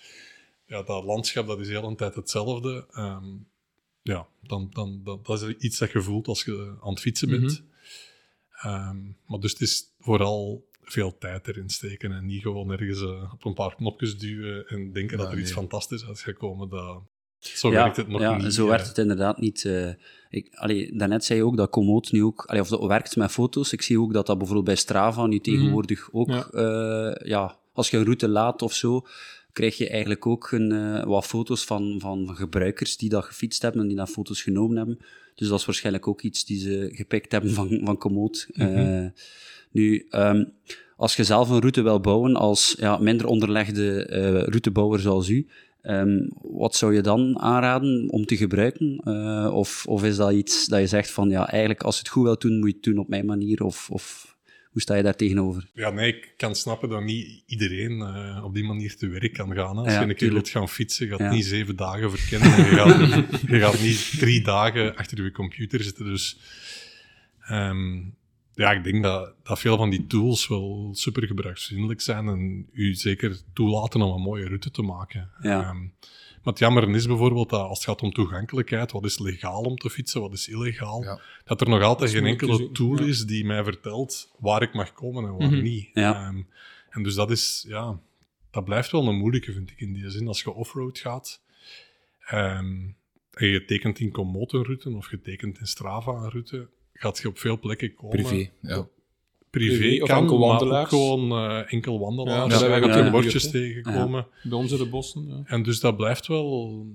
ja, 0.65 0.83
dat 0.83 1.03
landschap 1.03 1.47
dat 1.47 1.59
is 1.59 1.67
heel 1.67 1.83
een 1.83 1.95
tijd 1.95 2.15
hetzelfde. 2.15 2.85
Ehm, 2.91 3.25
ja, 4.01 4.27
dan, 4.41 4.69
dan, 4.73 5.01
dan, 5.03 5.19
dat 5.23 5.41
is 5.41 5.55
iets 5.57 5.77
dat 5.77 5.91
je 5.91 6.01
voelt 6.01 6.27
als 6.27 6.43
je 6.43 6.75
aan 6.81 6.89
het 6.89 6.99
fietsen 6.99 7.29
bent. 7.29 7.63
Mhm. 8.51 8.67
Ehm, 8.67 8.97
maar 9.25 9.39
dus 9.39 9.51
het 9.51 9.61
is 9.61 9.83
vooral 9.99 10.66
veel 10.91 11.17
tijd 11.17 11.47
erin 11.47 11.69
steken 11.69 12.11
en 12.11 12.25
niet 12.25 12.41
gewoon 12.41 12.71
ergens 12.71 13.01
eh, 13.01 13.33
op 13.33 13.45
een 13.45 13.53
paar 13.53 13.75
knopjes 13.75 14.17
duwen 14.17 14.67
en 14.67 14.91
denken 14.91 15.17
Ja, 15.17 15.23
dat 15.23 15.31
er 15.31 15.39
iets 15.39 15.51
fantastisch 15.51 16.05
uit 16.07 16.19
gaat 16.19 16.37
komen. 16.37 16.69
Dat, 16.69 17.01
zo 17.39 17.71
ja, 17.71 17.83
werkt 17.83 17.97
het 17.97 18.07
nog 18.07 18.21
ja, 18.21 18.37
niet. 18.37 18.53
zo 18.53 18.63
eh. 18.63 18.69
werkt 18.69 18.87
het 18.87 18.97
inderdaad 18.97 19.39
niet. 19.39 19.65
eh 19.65 19.89
ik, 20.29 20.55
allee, 20.55 20.97
daarnet 20.97 21.23
zei 21.25 21.39
je 21.39 21.45
ook 21.45 21.57
dat 21.57 21.69
Komoot 21.69 22.11
nu 22.11 22.23
ook, 22.23 22.45
allee, 22.45 22.61
of 22.61 22.67
dat 22.67 22.85
werkt 22.85 23.15
met 23.15 23.31
foto's. 23.31 23.73
Ik 23.73 23.81
zie 23.81 23.99
ook 23.99 24.13
dat 24.13 24.25
dat 24.25 24.37
bijvoorbeeld 24.37 24.67
bij 24.67 24.75
Strava 24.75 25.25
nu 25.25 25.39
tegenwoordig 25.39 26.09
ook, 26.11 26.29
Ja. 26.29 26.47
ja. 26.51 27.17
ja, 27.23 27.59
als 27.73 27.89
je 27.89 27.97
een 27.97 28.03
route 28.03 28.27
laat 28.29 28.61
of 28.61 28.73
zo, 28.73 29.05
krijg 29.53 29.77
je 29.77 29.89
eigenlijk 29.89 30.25
ook 30.25 30.51
een, 30.51 31.05
wat 31.05 31.25
foto's 31.25 31.65
van, 31.65 31.95
van 31.99 32.35
gebruikers 32.35 32.97
die 32.97 33.09
dat 33.09 33.25
gefietst 33.25 33.61
hebben 33.61 33.81
en 33.81 33.87
die 33.87 33.97
dat 33.97 34.09
foto's 34.09 34.41
genomen 34.41 34.77
hebben. 34.77 34.99
Dus 35.35 35.47
dat 35.47 35.59
is 35.59 35.65
waarschijnlijk 35.65 36.07
ook 36.07 36.21
iets 36.21 36.45
die 36.45 36.59
ze 36.59 36.89
gepikt 36.93 37.31
hebben 37.31 37.51
van, 37.51 37.81
van 37.83 37.97
Komoot. 37.97 38.47
Eh, 38.53 39.05
nu, 39.71 40.05
ehm, 40.09 40.43
als 40.95 41.15
je 41.15 41.23
zelf 41.23 41.49
een 41.49 41.59
route 41.59 41.81
wil 41.81 41.99
bouwen 41.99 42.35
als 42.35 42.75
ja, 42.79 42.97
minder 42.97 43.25
onderlegde 43.27 44.05
eh, 44.05 44.21
routebouwer 44.31 44.99
zoals 44.99 45.29
u, 45.29 45.47
ehm, 45.81 46.27
wat 46.41 46.75
zou 46.75 46.93
je 46.93 47.01
dan 47.01 47.39
aanraden 47.39 48.07
om 48.09 48.25
te 48.25 48.37
gebruiken? 48.37 48.99
Eh, 49.03 49.49
of, 49.53 49.85
of 49.87 50.03
is 50.03 50.15
dat 50.15 50.31
iets 50.31 50.65
dat 50.67 50.79
je 50.79 50.87
zegt 50.87 51.11
van, 51.11 51.29
ja, 51.29 51.49
eigenlijk 51.49 51.83
als 51.83 51.95
je 51.95 52.01
het 52.01 52.09
goed 52.11 52.23
wilt 52.23 52.41
doen, 52.41 52.59
moet 52.59 52.67
je 52.69 52.73
het 52.75 52.83
doen 52.83 52.97
op 52.97 53.07
mijn 53.07 53.25
manier? 53.25 53.63
Of, 53.63 53.89
of 53.91 54.35
hoe 54.71 54.81
sta 54.81 54.95
je 54.95 55.03
daar 55.03 55.15
tegenover? 55.15 55.69
Ja, 55.73 55.89
nee, 55.89 56.07
ik 56.15 56.33
kan 56.37 56.55
snappen 56.55 56.89
dat 56.89 57.03
niet 57.03 57.43
iedereen 57.45 58.01
eh, 58.01 58.41
op 58.43 58.53
die 58.53 58.63
manier 58.63 58.95
te 58.95 59.07
werk 59.07 59.33
kan 59.33 59.53
gaan. 59.55 59.77
hè. 59.77 59.83
Als 59.83 59.93
Ja, 59.93 60.01
je 60.01 60.07
een 60.09 60.15
keer 60.15 60.31
wilt 60.33 60.49
gaan 60.49 60.69
fietsen, 60.69 61.07
gaat 61.07 61.19
Ja. 61.19 61.31
niet 61.31 61.45
zeven 61.45 61.75
dagen 61.75 62.11
verkennen. 62.17 62.57
en 62.57 62.65
Je 62.69 62.75
gaat, 62.75 63.41
je 63.47 63.59
gaat 63.59 63.81
niet 63.81 64.19
drie 64.19 64.43
dagen 64.43 64.95
achter 64.95 65.23
je 65.23 65.31
computer 65.31 65.83
zitten. 65.83 66.05
Dus 66.05 66.37
ehm, 67.47 67.97
ja, 68.57 68.71
ik 68.71 68.83
denk 68.83 69.03
dat, 69.03 69.33
dat 69.43 69.59
veel 69.59 69.77
van 69.77 69.89
die 69.89 70.07
tools 70.07 70.47
wel 70.47 70.89
super 70.93 71.27
gebruiksvriendelijk 71.27 72.01
zijn 72.01 72.27
en 72.27 72.67
u 72.71 72.93
zeker 72.93 73.41
toelaten 73.53 74.01
om 74.01 74.13
een 74.13 74.21
mooie 74.21 74.45
route 74.47 74.71
te 74.71 74.81
maken. 74.81 75.29
Ja. 75.41 75.61
Ehm, 75.61 75.79
maar 76.43 76.55
het 76.55 76.59
jammer 76.59 76.89
is 76.95 77.05
bijvoorbeeld 77.07 77.49
dat 77.49 77.61
als 77.61 77.77
het 77.77 77.87
gaat 77.87 78.01
om 78.01 78.11
toegankelijkheid, 78.11 78.91
wat 78.91 79.05
is 79.05 79.19
legaal 79.19 79.61
om 79.61 79.75
te 79.77 79.89
fietsen, 79.89 80.21
wat 80.21 80.33
is 80.33 80.47
illegaal, 80.47 81.03
Ja. 81.03 81.19
dat 81.45 81.61
er 81.61 81.69
nog 81.69 81.81
altijd 81.81 82.11
geen 82.11 82.25
enkele 82.25 82.55
zoeken, 82.55 82.73
tool 82.73 82.99
ja. 82.99 83.05
is 83.05 83.25
die 83.25 83.45
mij 83.45 83.63
vertelt 83.63 84.31
waar 84.39 84.61
ik 84.61 84.73
mag 84.73 84.93
komen 84.93 85.23
en 85.25 85.37
waar 85.37 85.51
Mhm. 85.51 85.61
niet. 85.61 85.89
Ja. 85.93 86.13
Ehm, 86.27 86.41
en 86.89 87.03
dus 87.03 87.15
dat 87.15 87.31
is, 87.31 87.65
ja, 87.67 87.99
dat 88.51 88.63
blijft 88.65 88.91
wel 88.91 89.07
een 89.07 89.17
moeilijke, 89.17 89.53
vind 89.53 89.71
ik, 89.71 89.79
in 89.79 89.93
die 89.93 90.09
zin. 90.09 90.27
Als 90.27 90.41
je 90.41 90.53
offroad 90.53 90.99
gaat, 90.99 91.41
ehm, 92.25 92.75
en 93.33 93.47
je 93.47 93.65
tekent 93.65 93.99
in 93.99 94.11
Komoot 94.11 94.53
een 94.53 94.63
route 94.63 94.89
of 94.89 95.11
je 95.11 95.21
tekent 95.21 95.59
in 95.59 95.67
Strava 95.67 96.11
een 96.11 96.29
route, 96.29 96.67
gaat 96.97 97.17
je 97.17 97.27
op 97.27 97.39
veel 97.39 97.59
plekken 97.59 97.93
komen. 97.95 98.15
Privé, 98.23 98.49
ja. 98.61 98.87
Privé, 99.49 99.77
Privé 99.77 100.01
of 100.03 100.09
kan, 100.09 100.17
enkel 100.21 100.37
maar 100.37 100.47
ook 100.47 100.59
wandelaars. 100.59 100.89
gewoon 100.89 101.31
eh, 101.31 101.73
enkel 101.73 101.99
wandelaars. 101.99 102.59
Ja, 102.59 103.09
bordjes 103.11 103.43
de 103.43 103.49
tegenkomen. 103.51 104.27
Bij 104.43 104.57
ons 104.57 104.71
in 104.71 104.77
de 104.77 104.89
bossen. 104.89 105.27
Ja. 105.27 105.41
En 105.45 105.63
dus 105.63 105.79
dat 105.79 105.97
blijft 105.97 106.27
wel, 106.27 106.85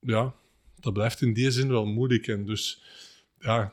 ja, 0.00 0.34
dat 0.80 0.92
blijft 0.92 1.20
in 1.22 1.32
die 1.32 1.50
zin 1.50 1.68
wel 1.68 1.86
moeilijk. 1.86 2.26
En 2.26 2.44
dus, 2.44 2.82
ja, 3.38 3.72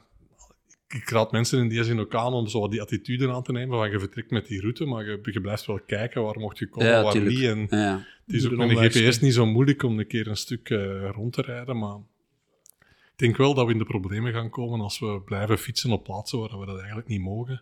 ik 0.88 1.10
raad 1.10 1.32
mensen 1.32 1.60
in 1.60 1.67
die 1.69 1.84
zin 1.84 1.99
ook 1.99 2.15
aan 2.15 2.34
om 2.34 2.47
zo 2.47 2.60
wat 2.60 2.71
die 2.71 2.82
attitude 2.82 3.32
aan 3.32 3.43
te 3.43 3.52
nemen 3.52 3.78
van 3.78 3.91
je 3.91 3.99
vertrekt 3.99 4.32
met 4.32 4.47
die 4.47 4.60
route, 4.62 4.86
maar 4.86 5.06
je, 5.06 5.19
je 5.32 5.41
blijft 5.41 5.65
wel 5.65 5.80
kijken 5.88 6.23
waar 6.23 6.39
mocht 6.39 6.58
je 6.58 6.69
komen, 6.69 6.89
Ja, 6.89 7.04
waar 7.04 7.12
tuurlijk. 7.12 7.36
niet. 7.36 7.71
En 7.71 7.80
Ja, 7.80 8.06
het 8.26 8.36
is 8.36 8.41
Doe 8.41 8.52
ook 8.52 8.58
de 8.58 8.65
met 8.65 8.69
een 8.69 8.76
omweg, 8.84 8.93
GPS 8.93 9.19
niet 9.19 9.34
zo 9.34 9.45
moeilijk 9.45 9.84
om 9.84 9.99
een 9.99 10.08
keer 10.08 10.28
een 10.28 10.38
stuk 10.38 10.69
eh, 10.69 11.10
rond 11.12 11.34
te 11.34 11.41
rijden, 11.41 11.78
maar 11.78 11.97
ik 13.13 13.19
denk 13.19 13.38
wel 13.38 13.54
dat 13.54 13.65
we 13.65 13.71
in 13.71 13.78
de 13.78 13.86
problemen 13.86 14.34
gaan 14.34 14.49
komen 14.49 14.80
als 14.80 14.99
we 14.99 15.21
blijven 15.26 15.58
fietsen 15.58 15.91
op 15.91 16.04
plaatsen 16.04 16.39
waar 16.39 16.60
we 16.60 16.65
dat 16.65 16.78
eigenlijk 16.78 17.08
niet 17.08 17.21
mogen. 17.21 17.62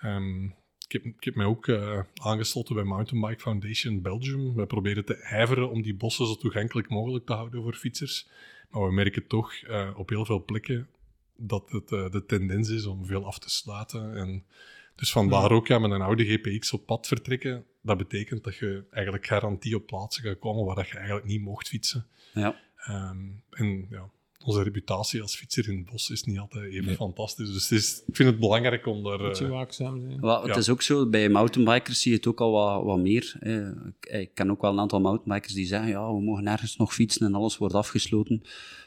Ehm, 0.00 0.44
ik, 0.44 0.92
heb, 0.92 1.04
ik 1.04 1.24
heb 1.24 1.34
mij 1.34 1.46
ook 1.46 1.68
eh, 1.68 2.00
aangesloten 2.14 2.74
bij 2.74 2.84
Mountain 2.84 3.26
Bike 3.26 3.40
Foundation 3.40 4.02
Belgium. 4.02 4.54
Wij 4.54 4.66
proberen 4.66 5.04
te 5.04 5.14
ijveren 5.14 5.70
om 5.70 5.82
die 5.82 5.94
bossen 5.94 6.26
zo 6.26 6.34
toegankelijk 6.34 6.88
mogelijk 6.88 7.26
te 7.26 7.32
houden 7.32 7.62
voor 7.62 7.74
fietsers. 7.74 8.28
Maar 8.70 8.86
we 8.86 8.92
merken 8.92 9.26
toch 9.26 9.54
eh, 9.54 9.90
op 9.96 10.08
heel 10.08 10.24
veel 10.24 10.44
plekken 10.44 10.88
dat 11.36 11.70
het 11.70 11.92
eh, 11.92 12.10
de 12.10 12.24
tendens 12.26 12.68
is 12.68 12.86
om 12.86 13.06
veel 13.06 13.26
af 13.26 13.38
te 13.38 13.50
sluiten. 13.50 14.16
En 14.16 14.44
dus 14.94 15.12
vandaar 15.12 15.50
ook 15.50 15.66
ja, 15.66 15.78
met 15.78 15.90
een 15.90 16.02
oude 16.02 16.24
GPX 16.24 16.72
op 16.72 16.86
pad 16.86 17.06
vertrekken. 17.06 17.64
Dat 17.80 17.98
betekent 17.98 18.44
dat 18.44 18.56
je 18.56 18.84
eigenlijk 18.90 19.26
garantie 19.26 19.76
op 19.76 19.86
plaatsen 19.86 20.22
gaat 20.22 20.38
komen 20.38 20.64
waar 20.64 20.76
dat 20.76 20.88
je 20.88 20.96
eigenlijk 20.96 21.26
niet 21.26 21.40
mocht 21.40 21.68
fietsen. 21.68 22.06
ja. 22.32 22.60
Ehm, 22.76 23.18
en 23.50 23.86
ja, 23.90 24.10
onze 24.44 24.62
reputatie 24.62 25.22
als 25.22 25.36
fietser 25.36 25.68
in 25.68 25.76
het 25.76 25.90
bos 25.90 26.10
is 26.10 26.22
niet 26.24 26.38
altijd 26.38 26.72
even 26.72 26.94
fantastisch. 26.94 27.52
Dus 27.52 27.70
is, 27.70 28.02
ik 28.06 28.16
vind 28.16 28.28
het 28.30 28.38
belangrijk 28.38 28.86
om 28.86 29.02
daar... 29.04 29.22
Moet 29.22 29.38
je 29.38 29.44
eh, 29.44 29.50
waakzaam 29.50 30.00
zijn. 30.00 30.20
Wel, 30.20 30.42
het 30.42 30.50
Ja. 30.50 30.56
is 30.56 30.68
ook 30.68 30.82
zo, 30.82 31.06
bij 31.06 31.28
mountainbikers 31.28 32.00
zie 32.00 32.10
je 32.10 32.16
het 32.16 32.26
ook 32.26 32.40
al 32.40 32.50
wat, 32.50 32.84
wat 32.84 32.98
meer. 32.98 33.36
Ik, 34.00 34.12
ik 34.12 34.30
ken 34.34 34.50
ook 34.50 34.60
wel 34.60 34.72
een 34.72 34.78
aantal 34.80 35.00
mountainbikers 35.00 35.52
die 35.54 35.66
zeggen, 35.66 35.88
ja, 35.88 36.14
we 36.14 36.22
mogen 36.22 36.44
nergens 36.44 36.76
nog 36.76 36.94
fietsen 36.94 37.26
en 37.26 37.34
alles 37.34 37.58
wordt 37.58 37.74
afgesloten. 37.74 38.42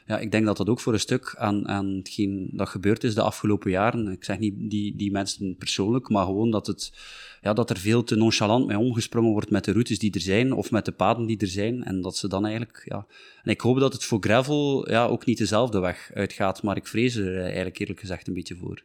Ja, 0.07 0.19
ik 0.19 0.31
denk 0.31 0.45
dat 0.45 0.57
dat 0.57 0.69
ook 0.69 0.79
voor 0.79 0.93
een 0.93 0.99
stuk 0.99 1.35
aan, 1.37 1.67
aan 1.67 1.87
hetgeen 1.87 2.49
dat 2.51 2.69
gebeurd 2.69 3.03
is 3.03 3.15
de 3.15 3.21
afgelopen 3.21 3.71
jaren. 3.71 4.07
Ik 4.07 4.23
zeg 4.23 4.39
niet 4.39 4.53
die, 4.57 4.95
die 4.95 5.11
mensen 5.11 5.55
persoonlijk, 5.55 6.09
maar 6.09 6.25
gewoon 6.25 6.51
dat, 6.51 6.67
het, 6.67 6.93
ja, 7.41 7.53
dat 7.53 7.69
er 7.69 7.77
veel 7.77 8.03
te 8.03 8.15
nonchalant 8.15 8.67
mee 8.67 8.77
omgesprongen 8.77 9.31
wordt 9.31 9.49
met 9.49 9.65
de 9.65 9.71
routes 9.71 9.99
die 9.99 10.13
er 10.13 10.21
zijn, 10.21 10.53
of 10.53 10.71
met 10.71 10.85
de 10.85 10.91
paden 10.91 11.25
die 11.25 11.37
er 11.37 11.47
zijn. 11.47 11.83
En 11.83 12.01
dat 12.01 12.17
ze 12.17 12.27
dan 12.27 12.43
eigenlijk, 12.43 12.83
ja... 12.85 13.05
En 13.43 13.51
ik 13.51 13.61
hoop 13.61 13.79
dat 13.79 13.93
het 13.93 14.03
voor 14.03 14.21
gravel 14.21 14.89
ja, 14.89 15.05
ook 15.05 15.25
niet 15.25 15.37
dezelfde 15.37 15.79
weg 15.79 16.11
uitgaat, 16.13 16.63
maar 16.63 16.77
ik 16.77 16.87
vrees 16.87 17.15
er 17.15 17.41
eigenlijk 17.41 17.79
eerlijk 17.79 17.99
gezegd 17.99 18.27
een 18.27 18.33
beetje 18.33 18.55
voor 18.55 18.83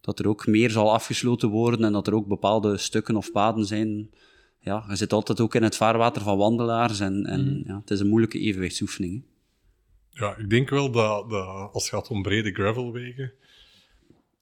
dat 0.00 0.18
er 0.18 0.28
ook 0.28 0.46
meer 0.46 0.70
zal 0.70 0.92
afgesloten 0.92 1.48
worden 1.48 1.84
en 1.84 1.92
dat 1.92 2.06
er 2.06 2.14
ook 2.14 2.26
bepaalde 2.26 2.76
stukken 2.76 3.16
of 3.16 3.32
paden 3.32 3.64
zijn. 3.64 4.10
Ja, 4.60 4.84
je 4.88 4.96
zit 4.96 5.12
altijd 5.12 5.40
ook 5.40 5.54
in 5.54 5.62
het 5.62 5.76
vaarwater 5.76 6.22
van 6.22 6.38
wandelaars 6.38 7.00
en, 7.00 7.26
en 7.26 7.62
ja, 7.66 7.78
het 7.80 7.90
is 7.90 8.00
een 8.00 8.08
moeilijke 8.08 8.38
evenwichtsoefening. 8.38 9.14
hè. 9.14 9.37
Ja, 10.18 10.36
ik 10.36 10.50
denk 10.50 10.68
wel 10.70 10.90
dat, 10.90 11.30
dat 11.30 11.46
als 11.72 11.82
het 11.82 11.92
gaat 11.92 12.08
om 12.08 12.22
brede 12.22 12.52
gravelwegen, 12.52 13.32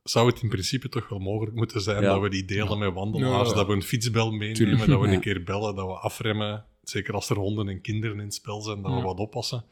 zou 0.03 0.27
het 0.31 0.43
in 0.43 0.49
principe 0.49 0.89
toch 0.89 1.09
wel 1.09 1.19
mogelijk 1.19 1.57
moeten 1.57 1.81
zijn 1.81 2.03
Ja. 2.03 2.13
dat 2.13 2.21
we 2.23 2.29
die 2.29 2.45
delen 2.45 2.79
met 2.79 2.93
wandelaars, 2.93 3.43
Ja, 3.49 3.49
ja. 3.51 3.55
dat 3.55 3.67
we 3.67 3.73
een 3.73 3.83
fietsbel 3.83 4.31
meenemen, 4.31 4.55
Tuurlijk. 4.55 4.87
dat 4.87 5.01
we 5.01 5.07
Ja. 5.07 5.13
een 5.13 5.21
keer 5.21 5.43
bellen, 5.43 5.75
dat 5.75 5.87
we 5.87 5.93
afremmen. 5.93 6.65
Zeker 6.83 7.15
als 7.15 7.31
er 7.31 7.37
honden 7.37 7.69
en 7.69 7.81
kinderen 7.81 8.19
in 8.19 8.25
het 8.25 8.35
spel 8.35 8.61
zijn, 8.61 8.83
dat 8.83 8.95
we 8.95 9.01
wat 9.01 9.19
oppassen. 9.19 9.65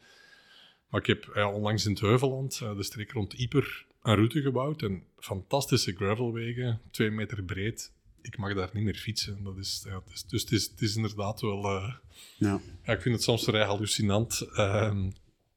Maar 0.89 0.99
ik 1.01 1.07
heb 1.07 1.31
ja, 1.33 1.51
onlangs 1.51 1.85
in 1.85 1.91
het 1.91 1.99
Heuveland, 1.99 2.59
eh, 2.63 2.75
de 2.75 2.83
streek 2.83 3.11
rond 3.11 3.33
Ieper, 3.33 3.85
een 4.01 4.15
route 4.15 4.41
gebouwd. 4.41 4.81
En 4.81 5.03
fantastische 5.19 5.93
gravelwegen, 5.95 6.81
twee 6.91 7.09
meter 7.09 7.43
breed. 7.43 7.91
Ik 8.21 8.37
mag 8.37 8.53
daar 8.55 8.69
niet 8.73 8.83
meer 8.83 8.95
fietsen. 8.95 9.43
Dat 9.43 9.57
is, 9.57 9.83
ja, 9.87 9.95
het 10.05 10.13
is, 10.13 10.23
dus 10.25 10.41
het 10.41 10.51
is, 10.51 10.63
het 10.67 10.81
is 10.81 10.95
inderdaad 10.95 11.41
wel... 11.41 11.63
eh, 11.65 11.93
Ja. 12.37 12.59
ja, 12.83 12.93
ik 12.93 13.01
vind 13.01 13.15
het 13.15 13.23
soms 13.23 13.43
vrij 13.43 13.65
hallucinant 13.65 14.41
ehm, 14.55 15.09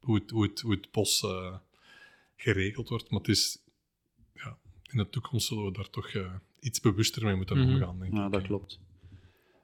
hoe, 0.08 0.18
het, 0.18 0.30
hoe, 0.30 0.42
het, 0.46 0.60
hoe 0.60 0.72
het 0.72 0.90
bos 0.90 1.22
eh, 1.22 1.54
geregeld 2.36 2.88
wordt. 2.88 3.10
Maar 3.10 3.18
het 3.20 3.28
is, 3.28 3.58
ja, 4.34 4.56
in 4.92 4.98
de 4.98 5.08
toekomst 5.08 5.46
zullen 5.46 5.64
we 5.64 5.72
daar 5.72 5.90
toch 5.90 6.08
eh, 6.08 6.32
iets 6.60 6.80
bewuster 6.80 7.24
mee 7.24 7.34
moeten 7.34 7.58
Mhm. 7.58 7.68
omgaan, 7.72 7.98
denk 7.98 8.12
Ja, 8.14 8.26
ik. 8.26 8.32
dat 8.32 8.42
klopt. 8.42 8.78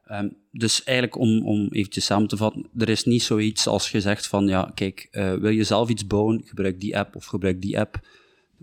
Ehm, 0.05 0.29
dus 0.51 0.83
eigenlijk, 0.83 1.17
om, 1.17 1.45
om 1.45 1.67
eventjes 1.71 2.05
samen 2.05 2.27
te 2.27 2.37
vatten, 2.37 2.69
er 2.77 2.89
is 2.89 3.03
niet 3.03 3.23
zoiets 3.23 3.67
als 3.67 3.91
je 3.91 4.01
zegt 4.01 4.27
van, 4.27 4.47
ja, 4.47 4.71
kijk, 4.75 5.07
eh, 5.11 5.33
wil 5.33 5.49
je 5.51 5.63
zelf 5.63 5.89
iets 5.89 6.07
bouwen, 6.07 6.41
gebruik 6.45 6.79
die 6.79 6.97
app 6.97 7.15
of 7.15 7.25
gebruik 7.25 7.61
die 7.61 7.79
app. 7.79 7.95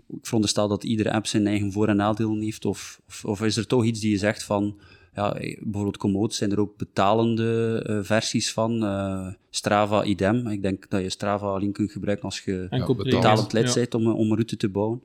Ik 0.07 0.25
veronderstel 0.25 0.67
dat 0.67 0.83
iedere 0.83 1.11
app 1.11 1.25
zijn 1.27 1.47
eigen 1.47 1.71
voor- 1.71 1.87
en 1.87 1.95
nadelen 1.95 2.41
heeft, 2.41 2.65
of, 2.65 3.01
of, 3.07 3.25
of 3.25 3.41
is 3.41 3.57
er 3.57 3.67
toch 3.67 3.83
iets 3.85 3.99
die 3.99 4.11
je 4.11 4.17
zegt 4.17 4.43
van, 4.43 4.79
ja, 5.15 5.35
eh, 5.35 5.57
bijvoorbeeld 5.61 5.97
Komoot 5.97 6.33
zijn 6.33 6.51
er 6.51 6.59
ook 6.59 6.77
betalende 6.77 7.83
eh, 7.87 7.99
versies 8.01 8.53
van. 8.53 8.83
Eh, 8.83 9.27
Strava 9.49 10.03
idem. 10.03 10.47
Ik 10.47 10.61
denk 10.61 10.89
dat 10.89 11.01
je 11.01 11.09
Strava 11.09 11.45
alleen 11.47 11.71
kunt 11.71 11.91
gebruiken 11.91 12.25
als 12.25 12.39
je 12.39 12.67
Ja, 12.69 12.93
betalend 12.93 13.53
lid 13.53 13.67
Ja. 13.67 13.73
bent 13.73 13.93
om, 13.95 14.05
een- 14.07 14.13
om 14.13 14.25
een 14.29 14.33
route 14.35 14.57
te 14.57 14.69
bouwen. 14.69 15.03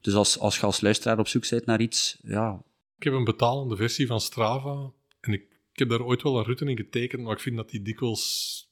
Dus 0.00 0.14
als, 0.14 0.38
als 0.38 0.56
je 0.58 0.62
als 0.66 0.80
luisteraar 0.80 1.18
op 1.18 1.28
zoek 1.28 1.48
bent 1.50 1.66
naar 1.66 1.80
iets, 1.80 2.18
ja, 2.22 2.62
Ik 2.98 3.04
heb 3.04 3.12
een 3.12 3.24
betalende 3.24 3.76
versie 3.76 4.06
van 4.06 4.20
Strava. 4.20 4.90
En 5.20 5.32
ik, 5.32 5.40
ik 5.72 5.78
heb 5.78 5.88
daar 5.88 6.02
ooit 6.04 6.22
wel 6.22 6.38
een 6.38 6.44
route 6.44 6.64
in 6.64 6.76
getekend, 6.76 7.22
maar 7.22 7.32
ik 7.32 7.40
vind 7.40 7.56
dat 7.56 7.70
die 7.70 7.82
dikwijls 7.82 8.66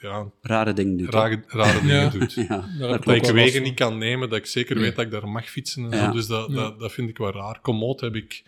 ja, 0.00 0.30
rare 0.40 0.72
dingen 0.72 0.96
doet. 0.96 1.08
rare, 1.14 1.42
rare 1.46 1.80
dingen 1.80 1.94
Ja. 1.96 2.08
doet. 2.10 2.34
Dat 2.78 3.04
Dat 3.04 3.14
ik 3.14 3.24
wegen 3.24 3.62
niet 3.62 3.74
kan 3.74 3.98
nemen, 3.98 4.28
dat 4.28 4.38
ik 4.38 4.46
zeker 4.46 4.76
Ja. 4.76 4.82
weet 4.82 4.96
dat 4.96 5.04
ik 5.04 5.10
daar 5.10 5.28
mag 5.28 5.48
fietsen 5.50 5.84
en 5.84 5.98
Ja. 5.98 6.04
zo. 6.06 6.12
Dus 6.12 6.26
dat, 6.26 6.48
Ja. 6.50 6.54
dat, 6.54 6.78
dat 6.78 6.92
vind 6.92 7.08
ik 7.08 7.18
wel 7.18 7.32
raar. 7.32 7.60
Komoot 7.60 8.00
heb 8.00 8.14
ik 8.14 8.42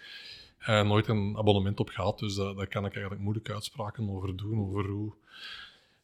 eh, 0.60 0.82
nooit 0.82 1.08
een 1.08 1.34
abonnement 1.36 1.80
op 1.80 1.88
gehad, 1.88 2.18
dus 2.18 2.34
daar 2.34 2.54
daar 2.54 2.66
kan 2.66 2.84
ik 2.84 2.92
eigenlijk 2.92 3.22
moeilijk 3.22 3.50
uitspraken 3.50 4.10
over 4.10 4.36
doen, 4.36 4.58
over 4.60 4.84
hoe... 4.86 5.12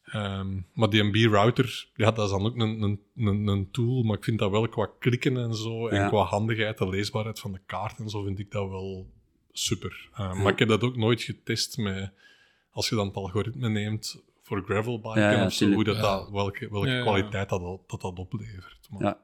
Ehm, 0.03 0.47
maar 0.73 0.89
die 0.89 1.03
MB-router, 1.03 1.87
ja, 1.95 2.11
dat 2.11 2.25
is 2.25 2.31
dan 2.31 2.45
ook 2.45 2.55
een, 2.55 2.81
een, 2.81 2.99
een, 3.17 3.47
een 3.47 3.71
tool, 3.71 4.03
maar 4.03 4.17
ik 4.17 4.23
vind 4.23 4.39
dat 4.39 4.51
wel 4.51 4.67
qua 4.69 4.89
klikken 4.99 5.37
en 5.37 5.55
zo, 5.55 5.87
en 5.87 5.95
Ja. 6.01 6.07
qua 6.07 6.23
handigheid, 6.23 6.77
de 6.77 6.89
leesbaarheid 6.89 7.39
van 7.39 7.51
de 7.51 7.59
kaart 7.65 7.99
en 7.99 8.09
zo, 8.09 8.23
vind 8.23 8.39
ik 8.39 8.51
dat 8.51 8.69
wel 8.69 9.07
super. 9.51 10.09
Eh, 10.13 10.17
Ja. 10.19 10.33
Maar 10.33 10.51
ik 10.51 10.59
heb 10.59 10.67
dat 10.67 10.81
ook 10.83 10.95
nooit 10.95 11.21
getest 11.21 11.77
met, 11.77 12.11
als 12.71 12.89
je 12.89 12.95
dan 12.95 13.07
het 13.07 13.15
algoritme 13.15 13.69
neemt 13.69 14.21
voor 14.43 14.63
gravelbiken 14.63 15.21
Ja, 15.21 15.31
ja, 15.31 15.45
of 15.45 15.53
zo, 15.53 15.71
hoe 15.71 15.83
dat, 15.83 15.97
dat, 15.99 16.29
welke, 16.29 16.69
welke 16.71 16.87
Ja, 16.87 16.95
ja. 16.95 17.01
kwaliteit 17.01 17.49
dat, 17.49 17.61
dat, 17.61 17.79
dat, 17.87 18.01
dat 18.01 18.17
oplevert. 18.19 18.87
Maar- 18.89 19.01
Ja. 19.01 19.19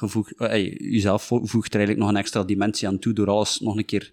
je 0.00 0.08
voegt, 0.08 0.32
eh, 0.36 0.48
hey, 0.48 0.64
jezelf 0.72 1.22
vo- 1.26 1.44
voegt 1.46 1.68
er 1.74 1.76
eigenlijk 1.78 2.06
nog 2.06 2.08
een 2.14 2.20
extra 2.22 2.44
dimensie 2.44 2.88
aan 2.88 2.98
toe 2.98 3.12
door 3.12 3.28
alles 3.28 3.60
nog 3.60 3.76
een 3.76 3.84
keer 3.84 4.12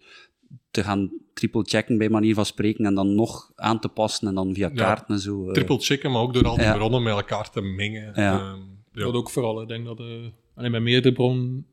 te 0.71 0.83
gaan 0.83 1.11
triple-checken 1.33 1.97
bij 1.97 2.09
manier 2.09 2.33
van 2.35 2.45
spreken 2.45 2.85
en 2.85 2.95
dan 2.95 3.15
nog 3.15 3.51
aan 3.55 3.79
te 3.79 3.87
passen 3.87 4.27
en 4.27 4.35
dan 4.35 4.53
via 4.53 4.69
kaarten 4.69 5.15
en 5.15 5.19
zo. 5.21 5.47
eh. 5.47 5.53
triple 5.53 5.79
checken, 5.79 6.11
maar 6.11 6.21
ook 6.21 6.33
door 6.33 6.47
al 6.47 6.55
die 6.55 6.65
Ja. 6.65 6.73
bronnen 6.73 7.03
met 7.03 7.13
elkaar 7.13 7.49
te 7.49 7.61
mengen. 7.61 8.11
Ja. 8.15 8.39
Ehm, 8.39 8.59
ja. 8.91 9.03
Dat 9.03 9.13
ook 9.13 9.29
vooral. 9.29 9.61
Ik 9.61 9.67
denk 9.67 9.85
dat 9.85 9.97
je 9.97 10.31
alleen 10.55 10.71
met 10.71 10.81
meerdere 10.81 11.13
bronnen 11.13 11.65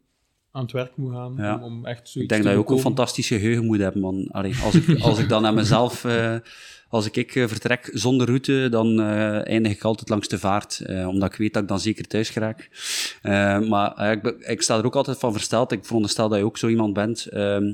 aan 0.51 0.63
het 0.63 0.73
werk 0.73 0.97
moet 0.97 1.13
gaan 1.13 1.35
Ja. 1.37 1.55
om, 1.55 1.63
om 1.63 1.87
echt 1.87 1.97
zoiets 2.09 2.15
Ik 2.17 2.29
denk 2.29 2.41
te 2.43 2.47
dat 2.49 2.53
je 2.53 2.59
ook 2.59 2.71
een 2.71 2.79
fantastisch 2.79 3.27
geheugen 3.27 3.65
moet 3.65 3.79
hebben, 3.79 4.01
man. 4.01 4.29
Allee, 4.31 4.55
als, 4.65 4.75
ik, 4.75 5.01
als 5.01 5.19
ik 5.19 5.29
dan 5.29 5.47
aan 5.47 5.55
mezelf... 5.55 6.05
eh, 6.05 6.37
als 6.89 7.07
ik, 7.07 7.17
ik 7.17 7.35
eh, 7.35 7.47
vertrek 7.47 7.91
zonder 7.93 8.27
route, 8.27 8.69
dan 8.71 9.01
eh, 9.01 9.47
eindig 9.47 9.73
ik 9.73 9.83
altijd 9.85 10.09
langs 10.09 10.29
de 10.29 10.39
vaart. 10.39 10.81
eh, 10.81 11.09
omdat 11.09 11.33
ik 11.33 11.39
weet 11.39 11.53
dat 11.53 11.63
ik 11.63 11.69
dan 11.69 11.81
zeker 11.81 12.07
thuis 12.07 12.31
geraak. 12.31 12.69
Maar 13.69 14.13
ik, 14.13 14.27
ik 14.39 14.63
sta 14.63 14.79
er 14.79 14.85
ook 14.85 14.97
altijd 14.97 15.19
van 15.19 15.33
versteld. 15.33 15.73
Ik 15.73 15.85
veronderstel 15.85 16.29
dat 16.29 16.39
je 16.39 16.45
ook 16.45 16.59
zo 16.59 16.69
iemand 16.69 16.93
bent... 16.93 17.27
ehm, 17.27 17.73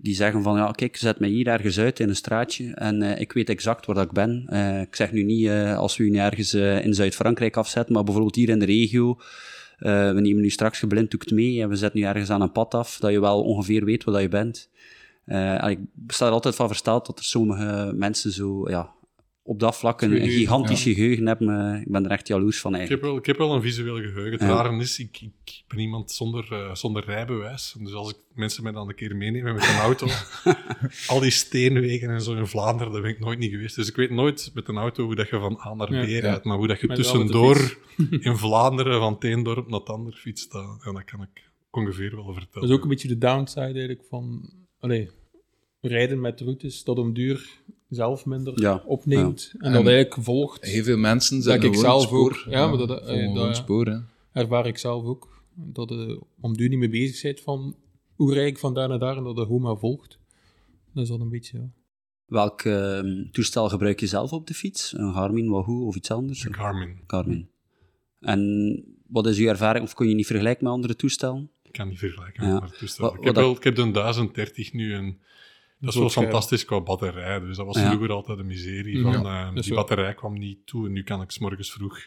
die 0.00 0.14
zeggen 0.14 0.42
van, 0.42 0.56
ja, 0.56 0.70
kijk, 0.70 0.96
zet 0.96 1.18
mij 1.18 1.28
hier 1.28 1.46
ergens 1.46 1.78
uit 1.78 2.00
in 2.00 2.08
een 2.08 2.16
straatje 2.16 2.74
en 2.74 3.02
eh, 3.02 3.20
ik 3.20 3.32
weet 3.32 3.48
exact 3.48 3.86
waar 3.86 3.94
dat 3.94 4.04
ik 4.04 4.12
ben. 4.12 4.44
Eh, 4.46 4.80
ik 4.80 4.96
zeg 4.96 5.12
nu 5.12 5.22
niet 5.22 5.46
eh, 5.46 5.78
als 5.78 5.96
we 5.96 6.04
u 6.04 6.16
ergens 6.16 6.54
in 6.54 6.94
Zuid-Frankrijk 6.94 7.56
afzetten, 7.56 7.94
maar 7.94 8.04
bijvoorbeeld 8.04 8.34
hier 8.34 8.48
in 8.48 8.58
de 8.58 8.64
regio. 8.64 9.18
we 9.78 10.18
nemen 10.20 10.42
nu 10.42 10.50
straks 10.50 10.78
geblinddoekt 10.78 11.30
mee 11.30 11.62
en 11.62 11.68
we 11.68 11.76
zetten 11.76 12.00
nu 12.00 12.06
ergens 12.06 12.30
aan 12.30 12.40
een 12.40 12.52
pad 12.52 12.74
af, 12.74 12.98
dat 12.98 13.10
je 13.10 13.20
wel 13.20 13.42
ongeveer 13.42 13.84
weet 13.84 14.04
waar 14.04 14.14
dat 14.14 14.22
je 14.22 14.28
bent. 14.28 14.70
En 15.24 15.70
ik 15.70 15.78
sta 16.06 16.26
er 16.26 16.32
altijd 16.32 16.54
van 16.54 16.66
versteld 16.66 17.06
dat 17.06 17.18
er 17.18 17.24
sommige 17.24 17.92
mensen 17.94 18.32
zo, 18.32 18.70
ja, 18.70 18.90
op 19.48 19.60
dat 19.60 19.76
vlak 19.76 20.00
een, 20.02 20.10
een 20.10 20.16
Geheugen, 20.16 20.38
gigantisch 20.38 20.82
geheugen 20.82 21.26
hebben. 21.26 21.72
Eh, 21.74 21.80
ik 21.80 21.90
ben 21.90 22.04
er 22.04 22.10
echt 22.10 22.28
jaloers 22.28 22.60
van 22.60 22.74
Ik, 22.74 22.80
heb 22.80 22.88
eigenlijk. 22.88 23.08
wel, 23.08 23.18
ik 23.20 23.26
heb 23.26 23.36
wel 23.36 23.54
een 23.54 23.62
visueel 23.62 23.96
geheugen. 23.96 24.32
Het 24.32 24.40
Ja. 24.40 24.46
rare 24.48 24.76
is, 24.80 24.98
ik, 24.98 25.20
ik 25.20 25.62
ben 25.68 25.78
iemand 25.78 26.10
zonder, 26.10 26.52
eh, 26.52 26.74
zonder 26.74 27.04
rijbewijs. 27.04 27.74
Dus 27.78 27.92
als 27.92 28.10
ik 28.10 28.16
mensen 28.34 28.62
mij 28.62 28.72
dan 28.72 28.88
een 28.88 28.94
keer 28.94 29.16
meenemen 29.16 29.54
met 29.54 29.62
een 29.68 29.76
auto, 29.76 30.06
al 31.14 31.20
die 31.20 31.30
steenwegen 31.30 32.10
en 32.10 32.20
zo 32.22 32.34
in 32.34 32.46
Vlaanderen, 32.46 32.92
daar 32.92 33.02
ben 33.02 33.10
ik 33.10 33.18
nooit 33.20 33.38
niet 33.38 33.50
geweest. 33.50 33.76
Dus 33.76 33.88
ik 33.88 33.96
weet 33.96 34.10
nooit 34.10 34.50
met 34.54 34.68
een 34.68 34.76
auto 34.76 35.04
hoe 35.04 35.14
dat 35.14 35.28
je 35.28 35.38
van 35.38 35.60
A 35.66 35.74
naar 35.74 35.86
B 35.88 35.90
Ja. 36.08 36.20
rijdt, 36.20 36.44
maar 36.44 36.56
hoe 36.56 36.66
dat 36.66 36.80
je 36.80 36.86
Met 36.86 36.96
tussendoor 36.96 37.78
in 38.20 38.36
Vlaanderen 38.36 39.00
van 39.00 39.12
het 39.12 39.24
een 39.24 39.42
dorp 39.42 39.68
naar 39.68 39.80
het 39.80 39.88
ander 39.88 40.12
fietst, 40.12 40.52
dat, 40.52 40.80
ja, 40.84 40.92
dat 40.92 41.04
kan 41.04 41.22
ik 41.22 41.50
ongeveer 41.70 42.14
wel 42.16 42.24
vertellen. 42.32 42.50
Dat 42.60 42.62
is 42.70 42.70
ook 42.76 42.82
een 42.82 42.88
beetje 42.88 43.08
de 43.08 43.18
downside 43.18 43.60
eigenlijk 43.64 44.04
van 44.08 44.50
allee, 44.78 45.10
rijden 45.80 46.20
met 46.20 46.40
routes 46.40 46.84
dat 46.84 46.98
om 46.98 47.12
duur 47.14 47.56
zelf 47.88 48.26
minder 48.26 48.60
Ja, 48.60 48.82
opneemt. 48.86 49.50
En, 49.52 49.60
En 49.66 49.72
dat 49.72 49.86
eigenlijk 49.86 50.22
volgt. 50.24 50.64
Heel 50.64 50.82
veel 50.84 50.96
mensen 50.96 51.34
Dat 51.36 51.44
zijn 51.44 51.56
ik 51.58 51.64
gewoon 51.64 51.80
zelf 51.80 52.02
spoor. 52.02 52.30
ook. 52.46 52.52
Ja, 52.52 52.66
maar 52.68 52.78
dat- 52.86 53.06
eh, 53.06 53.34
dat- 53.34 53.56
spoor, 53.56 53.86
hè. 53.86 53.98
Ervaar 54.32 54.66
ik 54.66 54.78
zelf 54.78 55.04
ook. 55.04 55.42
Dat 55.54 55.88
je 55.88 56.20
om 56.40 56.56
duur 56.56 56.68
niet 56.68 56.78
mee 56.78 56.88
bezig 56.88 57.22
bent 57.22 57.40
van 57.40 57.76
hoe 58.14 58.34
rijd 58.34 58.48
ik 58.48 58.58
van 58.58 58.74
daar 58.74 58.88
naar 58.88 58.98
daar 58.98 59.16
en 59.16 59.24
dat 59.24 59.36
de 59.36 59.42
gewoon 59.42 59.62
maar 59.62 59.78
volgt. 59.78 60.18
Dat 60.94 61.02
is 61.02 61.08
dat 61.08 61.20
een 61.20 61.28
beetje, 61.28 61.58
ja. 61.58 61.70
Welk 62.26 62.62
eh, 62.62 63.00
toestel 63.32 63.68
gebruik 63.68 64.00
je 64.00 64.06
zelf 64.06 64.32
op 64.32 64.46
de 64.46 64.54
fiets? 64.54 64.92
Een 64.96 65.12
Garmin, 65.12 65.48
Wahoo 65.50 65.86
of 65.86 65.96
iets 65.96 66.10
anders? 66.10 66.44
Een 66.44 66.54
Garmin. 66.54 66.98
Garmin. 67.06 67.48
En 68.20 68.84
wat 69.06 69.26
is 69.26 69.38
uw 69.38 69.46
ervaring, 69.48 69.84
of 69.84 69.94
kun 69.94 70.08
je 70.08 70.14
niet 70.14 70.26
vergelijken 70.26 70.64
met 70.64 70.72
andere 70.72 70.96
toestellen? 70.96 71.50
Ik 71.62 71.72
kan 71.72 71.88
niet 71.88 71.98
vergelijken 71.98 72.44
Ja. 72.44 72.52
met 72.52 72.60
andere 72.62 72.78
toestellen. 72.78 73.10
Wat- 73.10 73.20
Ik 73.20 73.26
heb, 73.26 73.34
wel, 73.34 73.52
ik 73.56 73.64
heb 73.64 73.76
de 73.76 73.90
1030 73.90 74.72
nu 74.72 74.92
en 74.94 75.18
dat 75.80 75.94
is 75.94 75.98
wel 76.00 76.08
fantastisch 76.10 76.64
qua 76.64 76.80
batterij. 76.80 77.40
Dus 77.40 77.56
dat 77.56 77.66
was 77.66 77.76
Ja. 77.76 77.86
vroeger 77.88 78.10
altijd 78.12 78.38
een 78.38 78.46
miserie. 78.46 78.96
Ja, 78.98 79.02
Van, 79.12 79.26
eh, 79.26 79.62
die 79.62 79.74
batterij 79.74 80.14
kwam 80.14 80.38
niet 80.38 80.66
toe 80.66 80.86
en 80.86 80.92
nu 80.92 81.02
kan 81.02 81.22
ik 81.22 81.30
's 81.30 81.38
morgens 81.38 81.72
vroeg 81.72 81.98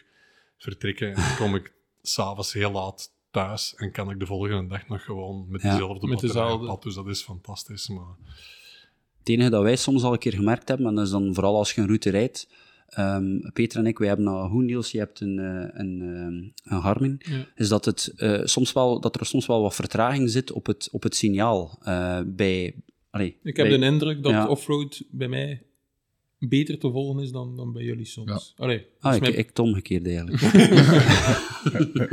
vertrekken 0.58 1.08
en 1.08 1.14
dan 1.14 1.36
kom 1.36 1.54
ik 1.54 1.72
s'avonds 2.02 2.52
heel 2.52 2.70
laat 2.72 3.10
thuis 3.30 3.74
en 3.74 3.92
kan 3.92 4.10
ik 4.10 4.18
de 4.20 4.26
volgende 4.26 4.66
dag 4.66 4.88
nog 4.88 5.04
gewoon 5.04 5.46
met 5.48 5.62
Ja, 5.62 5.70
dezelfde 5.70 6.06
met 6.06 6.20
batterij 6.20 6.42
dezelfde. 6.44 6.66
pad. 6.66 6.82
Dus 6.82 6.94
dat 6.94 7.06
is 7.08 7.22
fantastisch. 7.22 7.88
Maar 7.88 8.14
Het 9.18 9.28
enige 9.28 9.50
dat 9.50 9.62
wij 9.62 9.76
soms 9.76 10.02
al 10.02 10.12
een 10.12 10.18
keer 10.18 10.32
gemerkt 10.32 10.68
hebben, 10.68 10.86
en 10.86 10.94
dat 10.94 11.04
is 11.04 11.10
dan 11.10 11.34
vooral 11.34 11.56
als 11.56 11.72
je 11.72 11.80
een 11.80 11.86
route 11.86 12.10
rijdt, 12.10 12.48
ehm, 12.86 13.50
Peter 13.52 13.78
en 13.78 13.86
ik, 13.86 13.98
wij 13.98 14.08
hebben 14.08 14.24
nou 14.26 14.48
hoe 14.50 14.62
Niels, 14.62 14.90
je 14.90 14.98
hebt 14.98 15.20
een, 15.20 15.38
eh, 15.38 15.80
een, 15.80 16.00
ehm, 16.00 16.74
een 16.74 16.82
Garmin, 16.82 17.16
Ja. 17.18 17.46
is 17.54 17.68
dat, 17.68 17.84
het, 17.84 18.12
eh, 18.16 18.40
soms 18.44 18.72
wel, 18.72 19.00
dat 19.00 19.20
er 19.20 19.26
soms 19.26 19.46
wel 19.46 19.62
wat 19.62 19.74
vertraging 19.74 20.30
zit 20.30 20.52
op 20.52 20.66
het, 20.66 20.88
op 20.92 21.02
het 21.02 21.16
signaal. 21.16 21.78
eh, 21.82 22.20
bij, 22.26 22.74
allee, 23.12 23.36
Ik 23.42 23.56
heb 23.56 23.68
bij- 23.68 23.78
de 23.78 23.84
indruk 23.84 24.22
dat 24.22 24.32
Ja. 24.32 24.46
offroad 24.48 25.02
bij 25.10 25.28
mij 25.28 25.62
beter 26.38 26.78
te 26.78 26.90
volgen 26.90 27.22
is 27.22 27.30
dan, 27.32 27.56
dan 27.56 27.72
bij 27.72 27.82
jullie 27.82 28.04
soms. 28.04 28.54
Allee, 28.56 28.86
Ah, 29.00 29.10
is 29.10 29.16
ik, 29.16 29.22
mijn- 29.22 29.38
ik 29.38 29.46
het 29.46 29.58
omgekeerd 29.58 30.06
eigenlijk. 30.06 30.40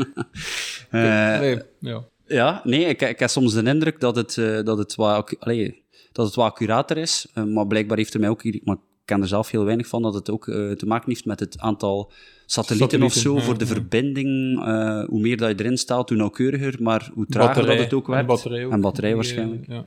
Eh, 0.90 1.36
Allee, 1.38 1.62
ja. 1.80 2.04
Ja, 2.28 2.62
nee, 2.64 2.86
ik, 2.86 3.02
ik 3.02 3.20
heb 3.20 3.30
soms 3.30 3.54
de 3.54 3.64
indruk 3.64 4.00
dat 4.00 4.16
het, 4.16 4.38
eh, 4.38 4.64
dat 4.64 4.78
het, 4.78 4.96
wat, 4.96 5.36
allee, 5.40 5.84
dat 6.12 6.26
het 6.26 6.36
wat 6.36 6.46
accurater 6.46 6.98
is. 6.98 7.28
eh, 7.34 7.44
maar 7.44 7.68
blijkbaar 7.68 7.98
heeft 7.98 8.14
er 8.14 8.20
mij 8.20 8.30
ook, 8.30 8.44
hier- 8.44 8.62
maar 8.64 8.76
ik 8.76 8.82
ken 9.06 9.22
er 9.22 9.28
zelf 9.28 9.50
heel 9.52 9.64
weinig 9.66 9.88
van, 9.88 10.02
dat 10.02 10.14
het 10.14 10.30
ook 10.30 10.46
te 10.46 10.86
maken 10.86 11.10
heeft 11.10 11.26
met 11.26 11.40
het 11.40 11.60
aantal 11.60 12.12
satellieten, 12.46 13.04
of 13.04 13.14
zo 13.14 13.18
Satellieten, 13.20 13.42
ja, 13.42 13.46
voor 13.50 13.58
de 13.58 13.66
ja. 13.66 13.72
verbinding. 13.80 14.60
eh, 14.66 15.04
hoe 15.06 15.20
meer 15.20 15.38
dat 15.38 15.50
je 15.50 15.64
erin 15.64 15.78
staat, 15.78 16.10
hoe 16.10 16.18
nauwkeuriger, 16.18 16.76
maar 16.80 17.10
hoe 17.14 17.26
trager 17.26 17.66
dat 17.66 17.78
het 17.78 17.94
ook 17.94 18.06
en 18.06 18.12
werkt. 18.12 18.28
batterij, 18.28 18.66
ook. 18.66 18.72
En 18.72 18.82
batterij 18.82 19.16
waarschijnlijk. 19.16 19.68
Ja. 19.68 19.86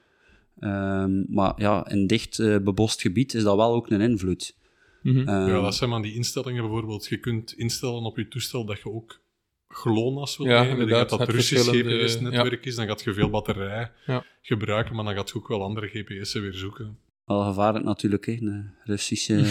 Ehm, 0.63 1.23
maar 1.35 1.53
ja, 1.57 1.89
in 1.89 2.07
dicht 2.07 2.39
eh, 2.39 2.57
bebost 2.59 3.01
gebied 3.01 3.35
is 3.35 3.43
dat 3.43 3.57
wel 3.57 3.73
ook 3.75 3.91
een 3.91 4.01
invloed. 4.01 4.57
Mhm. 5.03 5.19
Ehm, 5.29 5.49
ja, 5.49 5.61
dat 5.61 5.75
zijn 5.75 5.91
maar 5.91 6.03
die 6.03 6.15
instellingen 6.15 6.63
bijvoorbeeld. 6.63 7.07
Je 7.07 7.17
kunt 7.17 7.53
instellen 7.53 8.03
op 8.03 8.17
je 8.17 8.29
toestel 8.29 8.65
dat 8.65 8.79
je 8.79 8.93
ook 8.93 9.21
GLONASS 9.69 10.37
wil 10.37 10.47
Ja, 10.47 10.63
nemen. 10.63 10.89
Dat 10.89 11.09
dat 11.11 11.19
het 11.21 11.29
Russisch 11.31 11.63
verschillende- 11.63 12.05
GPS-netwerk 12.05 12.65
is. 12.67 12.75
Dan 12.77 12.87
gaat 12.87 13.03
je 13.03 13.13
veel 13.15 13.31
batterij 13.31 13.91
Ja. 14.07 14.25
gebruiken, 14.43 14.95
maar 14.95 15.05
dan 15.05 15.15
gaat 15.15 15.29
je 15.29 15.35
ook 15.37 15.49
wel 15.49 15.63
andere 15.63 15.87
GPS'en 15.89 16.41
weer 16.43 16.55
zoeken. 16.55 16.99
Wel 17.25 17.43
gevaarlijk 17.45 17.85
natuurlijk, 17.85 18.27
hè, 18.27 18.33
een 18.41 18.71
Russische 18.85 19.45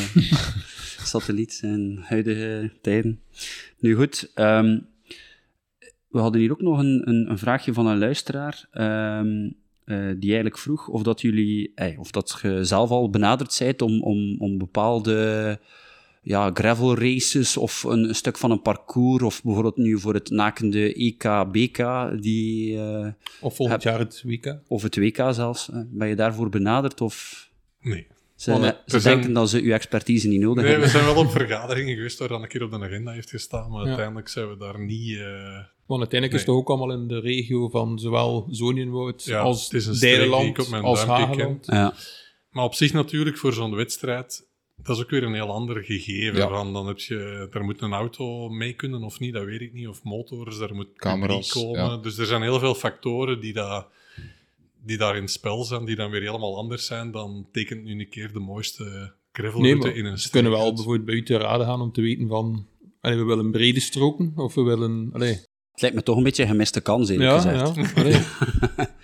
satelliet 1.12 1.60
in 1.64 1.98
huidige 2.02 2.72
tijden. 2.82 3.22
Nu 3.80 3.96
goed, 3.96 4.32
ehm, 4.34 4.80
we 6.08 6.20
hadden 6.20 6.42
hier 6.42 6.52
ook 6.52 6.62
nog 6.62 6.80
een, 6.80 7.02
een, 7.10 7.30
een 7.30 7.38
vraagje 7.38 7.74
van 7.74 7.88
een 7.88 7.98
luisteraar, 7.98 8.68
ehm, 8.72 9.28
eh, 9.46 9.52
die 10.20 10.26
eigenlijk 10.26 10.58
vroeg 10.58 10.88
of 10.88 11.04
dat 11.04 11.22
jullie, 11.22 11.72
eh, 11.76 12.00
of 12.00 12.12
dat 12.12 12.40
je 12.42 12.64
zelf 12.66 12.90
al 12.90 13.10
benaderd 13.10 13.54
zijt 13.54 13.82
om, 13.82 14.04
om, 14.04 14.36
om 14.40 14.58
bepaalde 14.58 15.60
ja, 16.24 16.52
gravel 16.54 16.98
races 16.98 17.58
of 17.58 17.84
een, 17.84 18.08
een 18.10 18.16
stuk 18.16 18.38
van 18.38 18.52
een 18.52 18.62
parcours, 18.62 19.24
of 19.24 19.44
bijvoorbeeld 19.44 19.78
nu 19.78 20.00
voor 20.00 20.14
het 20.14 20.30
nakende 20.30 20.94
EK, 20.94 21.52
BK, 21.52 21.78
die, 22.22 22.78
eh, 22.78 23.08
Of 23.42 23.56
volgend 23.56 23.84
Heb- 23.84 23.92
jaar 23.94 24.00
het 24.00 24.22
WK. 24.26 24.60
of 24.68 24.82
het 24.82 24.96
WK 24.96 25.18
zelfs, 25.32 25.70
eh, 25.70 25.80
ben 25.90 26.08
je 26.08 26.16
daarvoor 26.16 26.50
benaderd 26.50 27.02
of... 27.02 27.50
Nee. 27.82 28.08
Ze, 28.42 28.52
Want, 28.52 28.64
eh, 28.64 28.70
ze 28.86 29.00
zijn- 29.00 29.16
denken 29.16 29.34
dat 29.34 29.50
ze 29.50 29.62
uw 29.62 29.72
expertise 29.72 30.28
niet 30.28 30.40
nodig 30.40 30.56
Nee, 30.56 30.66
we 30.66 30.72
hebben. 30.72 30.90
zijn 30.90 31.06
wel 31.06 31.24
op 31.24 31.32
vergaderingen 31.32 31.96
geweest 31.96 32.20
waar 32.20 32.28
dan 32.28 32.42
een 32.42 32.48
keer 32.48 32.64
op 32.64 32.72
de 32.72 32.80
agenda 32.80 33.12
heeft 33.12 33.30
gestaan, 33.30 33.72
maar 33.72 33.82
Ja. 33.82 33.88
uiteindelijk 33.88 34.28
zijn 34.28 34.50
we 34.50 34.58
daar 34.58 34.80
niet... 34.80 35.18
eh, 35.18 35.24
Want 35.86 36.00
uiteindelijk 36.00 36.34
is 36.42 36.46
het 36.48 36.56
ook 36.56 36.70
allemaal 36.70 36.92
in 36.92 37.08
de 37.08 37.20
regio 37.20 37.70
van 37.70 38.00
zowel 38.00 38.48
Zonienwoud 38.50 39.24
Ja, 39.24 39.40
als 39.40 39.64
het 39.64 39.74
is 39.74 39.86
een 39.86 39.96
streek 39.96 40.10
die 40.12 40.20
Deiland, 40.20 40.58
ik 40.58 40.64
op 40.64 40.70
mijn 40.70 40.84
als 40.84 41.06
duimpje 41.06 41.26
Hageland. 41.26 41.66
Ja, 41.66 41.94
Maar 42.52 42.64
op 42.64 42.74
zich 42.74 42.94
natuurlijk, 42.94 43.38
voor 43.38 43.54
zo'n 43.54 43.76
wedstrijd, 43.76 44.48
dat 44.84 44.96
is 44.98 45.04
ook 45.04 45.10
weer 45.10 45.24
een 45.24 45.34
heel 45.34 45.52
ander 45.52 45.84
gegeven. 45.84 46.38
Ja. 46.40 46.48
Van, 46.48 46.74
dan 46.74 46.88
heb 46.88 47.00
je, 47.00 47.48
daar 47.52 47.64
moet 47.64 47.82
een 47.82 47.94
auto 47.94 48.50
mee 48.50 48.74
kunnen 48.74 49.04
of 49.04 49.20
niet, 49.20 49.34
dat 49.34 49.46
weet 49.46 49.62
ik 49.62 49.74
niet. 49.74 49.88
Of 49.88 50.04
motors, 50.04 50.58
daar 50.58 50.76
moet 50.76 50.88
Camera's, 50.96 51.48
publiek 51.52 51.68
komen. 51.68 51.90
ja. 51.92 51.98
Dus 51.98 52.18
er 52.18 52.26
zijn 52.26 52.42
heel 52.42 52.60
veel 52.60 52.76
factoren 52.76 53.40
die 53.40 53.54
dat, 53.54 53.88
die 54.84 54.98
daar 54.98 55.16
in 55.16 55.22
het 55.22 55.32
spel 55.32 55.64
zijn, 55.64 55.86
die 55.86 55.96
dan 55.96 56.12
weer 56.12 56.22
helemaal 56.22 56.58
anders 56.58 56.86
zijn, 56.86 57.12
dan 57.12 57.48
tekent 57.52 57.84
nu 57.84 58.00
een 58.00 58.10
keer 58.10 58.34
de 58.34 58.40
mooiste 58.40 59.14
gravelroute 59.32 59.94
in 59.94 60.06
een 60.06 60.12
ze 60.12 60.28
streek 60.28 60.32
kunnen 60.32 60.52
wel 60.52 60.66
uit. 60.66 60.76
bijvoorbeeld 60.76 61.06
buiten 61.06 61.38
raden 61.38 61.66
gaan 61.66 61.82
om 61.82 61.92
te 61.92 62.02
weten 62.02 62.28
van... 62.28 62.68
Allee, 63.02 63.18
we 63.18 63.24
willen 63.24 63.52
brede 63.52 63.80
stroken, 63.80 64.34
of 64.36 64.54
we 64.54 64.62
willen... 64.62 65.10
Allee, 65.14 65.34
Het 65.72 65.82
lijkt 65.82 65.96
me 65.96 66.04
toch 66.04 66.18
een 66.18 66.24
beetje 66.24 66.44
een 66.44 66.50
gemiste 66.50 66.82
kans, 66.82 67.10
eerlijk 67.10 67.44
ja, 67.44 67.66
gezegd. 67.74 67.96
ja. 68.08 68.26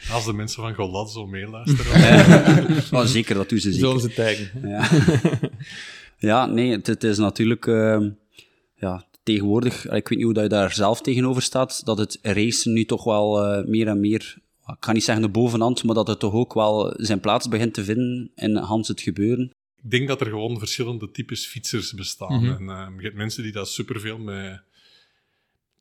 Als 0.16 0.26
de 0.26 0.34
mensen 0.34 0.62
van 0.62 0.74
Golad 0.74 1.12
zo 1.12 1.28
meeluisteren. 1.28 2.86
Oh, 3.00 3.06
zeker, 3.06 3.36
dat 3.36 3.50
doen 3.50 3.60
ze 3.60 3.72
zeker. 3.72 3.88
zullen 3.88 4.02
ze 4.02 4.14
taggen. 4.14 4.70
Ja, 4.70 4.90
ja 6.18 6.46
nee, 6.46 6.72
het, 6.72 6.88
het 6.88 7.04
is 7.04 7.18
natuurlijk 7.18 7.68
ehm, 7.68 8.10
ja, 8.76 9.06
tegenwoordig, 9.24 9.86
ik 9.86 10.08
weet 10.08 10.18
niet 10.18 10.24
hoe 10.24 10.34
dat 10.34 10.44
je 10.44 10.50
daar 10.50 10.74
zelf 10.74 11.02
tegenover 11.02 11.42
staat, 11.42 11.86
dat 11.86 11.98
het 11.98 12.20
racen 12.22 12.74
nu 12.74 12.86
toch 12.86 13.04
wel 13.04 13.44
eh, 13.44 13.66
meer 13.66 13.88
en 13.88 14.00
meer, 14.00 14.38
ik 14.68 14.86
ga 14.86 14.92
niet 14.92 15.04
zeggen 15.04 15.24
de 15.24 15.32
bovenhand, 15.32 15.84
maar 15.84 15.96
dat 15.96 16.08
het 16.08 16.20
toch 16.20 16.34
ook 16.34 16.54
wel 16.54 16.94
zijn 16.98 17.20
plaats 17.20 17.48
begint 17.48 17.74
te 17.74 17.84
vinden 17.84 18.32
in 18.36 18.56
Hans 18.56 18.88
het 18.88 19.02
gebeuren. 19.02 19.54
Ik 19.84 19.92
denk 19.92 20.08
dat 20.08 20.22
er 20.22 20.28
gewoon 20.28 20.60
verschillende 20.60 21.12
types 21.12 21.46
fietsers 21.46 21.94
bestaan. 21.94 22.44
Mhm. 22.44 22.52
En 22.52 22.70
ehm, 22.70 22.98
je 22.98 23.04
hebt 23.04 23.16
mensen 23.16 23.44
die 23.44 23.52
daar 23.52 23.66
superveel 23.66 24.18
met 24.18 24.62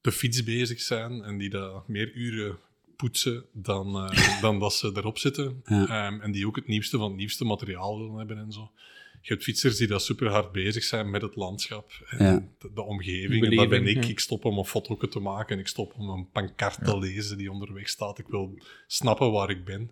de 0.01 0.12
fiets 0.12 0.44
bezig 0.44 0.81
zijn 0.81 1.22
en 1.22 1.38
die 1.38 1.51
daar 1.51 1.83
meer 1.87 2.12
uren 2.12 2.59
poetsen 2.96 3.44
dan, 3.53 3.96
eh, 3.96 4.40
dan 4.44 4.59
dat 4.59 4.75
ze 4.75 4.92
erop 4.94 5.18
zitten. 5.18 5.62
Ja. 5.64 5.87
Ehm, 5.87 6.20
en 6.20 6.33
die 6.33 6.46
ook 6.46 6.57
het 6.57 6.66
nieuwste 6.66 6.96
van 6.96 7.09
het 7.09 7.16
nieuwste 7.16 7.44
materiaal 7.44 7.99
willen 7.99 8.16
hebben 8.16 8.38
en 8.38 8.53
zo. 8.53 8.70
Je 9.27 9.33
hebt 9.33 9.45
fietsers 9.45 9.77
die 9.77 9.87
daar 9.87 10.01
super 10.01 10.29
hard 10.31 10.53
bezig 10.53 10.83
zijn 10.85 11.11
met 11.11 11.23
het 11.23 11.37
landschap 11.37 11.93
en 12.09 12.25
Ja. 12.25 12.49
de, 12.59 12.71
de 12.75 12.83
omgeving. 12.83 13.45
en 13.45 13.57
dat 13.57 13.69
ben 13.69 13.87
ik. 13.87 14.03
ja. 14.05 14.11
Ik 14.11 14.21
stop 14.21 14.45
om 14.45 14.59
een 14.59 14.65
foto 14.65 14.97
te 14.97 15.19
maken 15.21 15.55
en 15.55 15.61
ik 15.61 15.67
stop 15.69 15.95
om 15.97 16.09
een 16.09 16.31
pancart 16.31 16.85
te 16.85 16.99
lezen 16.99 17.37
die 17.39 17.51
onderweg 17.51 17.89
staat. 17.89 18.19
Ik 18.19 18.27
wil 18.29 18.59
snappen 18.87 19.33
waar 19.33 19.51
ik 19.51 19.65
ben. 19.65 19.91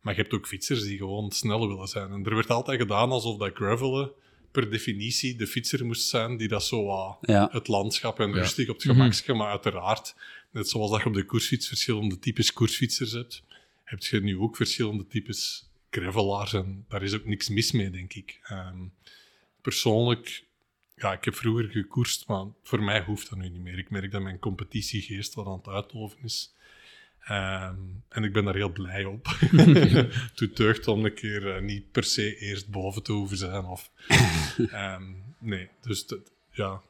Maar 0.00 0.14
je 0.14 0.20
hebt 0.20 0.32
ook 0.34 0.46
fietsers 0.46 0.82
die 0.82 0.96
gewoon 0.98 1.30
snel 1.30 1.68
willen 1.68 1.88
zijn. 1.88 2.12
En 2.12 2.24
er 2.24 2.34
werd 2.34 2.50
altijd 2.50 2.80
gedaan 2.80 3.10
alsof 3.10 3.38
dat 3.38 3.54
gravelen 3.54 4.10
per 4.50 4.70
definitie 4.70 5.36
de 5.36 5.46
fietser 5.46 5.86
moest 5.86 6.08
zijn 6.08 6.36
die 6.36 6.48
dat 6.48 6.64
zo 6.64 7.16
Ja. 7.20 7.48
het 7.52 7.68
landschap 7.68 8.20
en 8.20 8.28
Ja. 8.28 8.34
rustig 8.34 8.68
op 8.68 8.74
het 8.74 8.84
gemakske, 8.84 9.34
maar 9.34 9.50
uiteraard, 9.50 10.14
net 10.50 10.68
zoals 10.68 10.90
dat 10.90 11.00
je 11.00 11.06
op 11.06 11.14
de 11.14 11.24
koersfiets 11.24 11.68
verschillende 11.68 12.18
types 12.18 12.52
koersfietsers 12.52 13.12
hebt, 13.12 13.42
heb 13.84 14.00
je 14.02 14.20
nu 14.20 14.38
ook 14.38 14.56
verschillende 14.56 15.06
types 15.06 15.68
gravelaars 15.94 16.52
en 16.52 16.84
daar 16.88 17.02
is 17.02 17.14
ook 17.14 17.24
niks 17.24 17.48
mis 17.48 17.72
mee, 17.72 17.90
denk 17.90 18.12
ik. 18.14 18.40
Ehm, 18.42 18.78
persoonlijk, 19.60 20.44
ja, 20.96 21.12
ik 21.12 21.24
heb 21.24 21.34
vroeger 21.34 21.68
gekoerst, 21.70 22.26
maar 22.26 22.44
voor 22.62 22.82
mij 22.82 23.02
hoeft 23.04 23.28
dat 23.30 23.38
nu 23.38 23.48
niet 23.48 23.60
meer. 23.62 23.78
Ik 23.78 23.90
merk 23.90 24.10
dat 24.10 24.22
mijn 24.22 24.38
competitiegeest 24.38 25.34
wat 25.34 25.46
aan 25.46 25.56
het 25.58 25.68
uitloven 25.68 26.18
is. 26.22 26.54
Ehm, 27.20 27.78
en 28.08 28.24
ik 28.24 28.32
ben 28.32 28.44
daar 28.44 28.54
heel 28.54 28.72
blij 28.72 29.04
op. 29.04 29.26
Het 30.34 30.56
deugd 30.56 30.88
om 30.88 31.04
een 31.04 31.14
keer 31.14 31.54
eh, 31.54 31.62
niet 31.62 31.90
per 31.92 32.04
se 32.04 32.36
eerst 32.38 32.68
boven 32.68 33.02
te 33.02 33.12
hoeven 33.12 33.36
zijn. 33.36 33.64
Of, 33.64 33.90
Ehm, 34.70 35.12
nee, 35.38 35.68
dus 35.80 36.06
dat- 36.06 36.30
ja. 36.50 36.82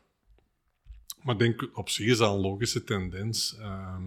Maar 1.23 1.35
ik 1.35 1.40
denk 1.40 1.77
op 1.79 1.88
zich 1.88 2.07
is 2.07 2.19
dat 2.19 2.35
een 2.35 2.40
logische 2.40 2.85
tendens. 2.85 3.57
Ehm, 3.59 4.03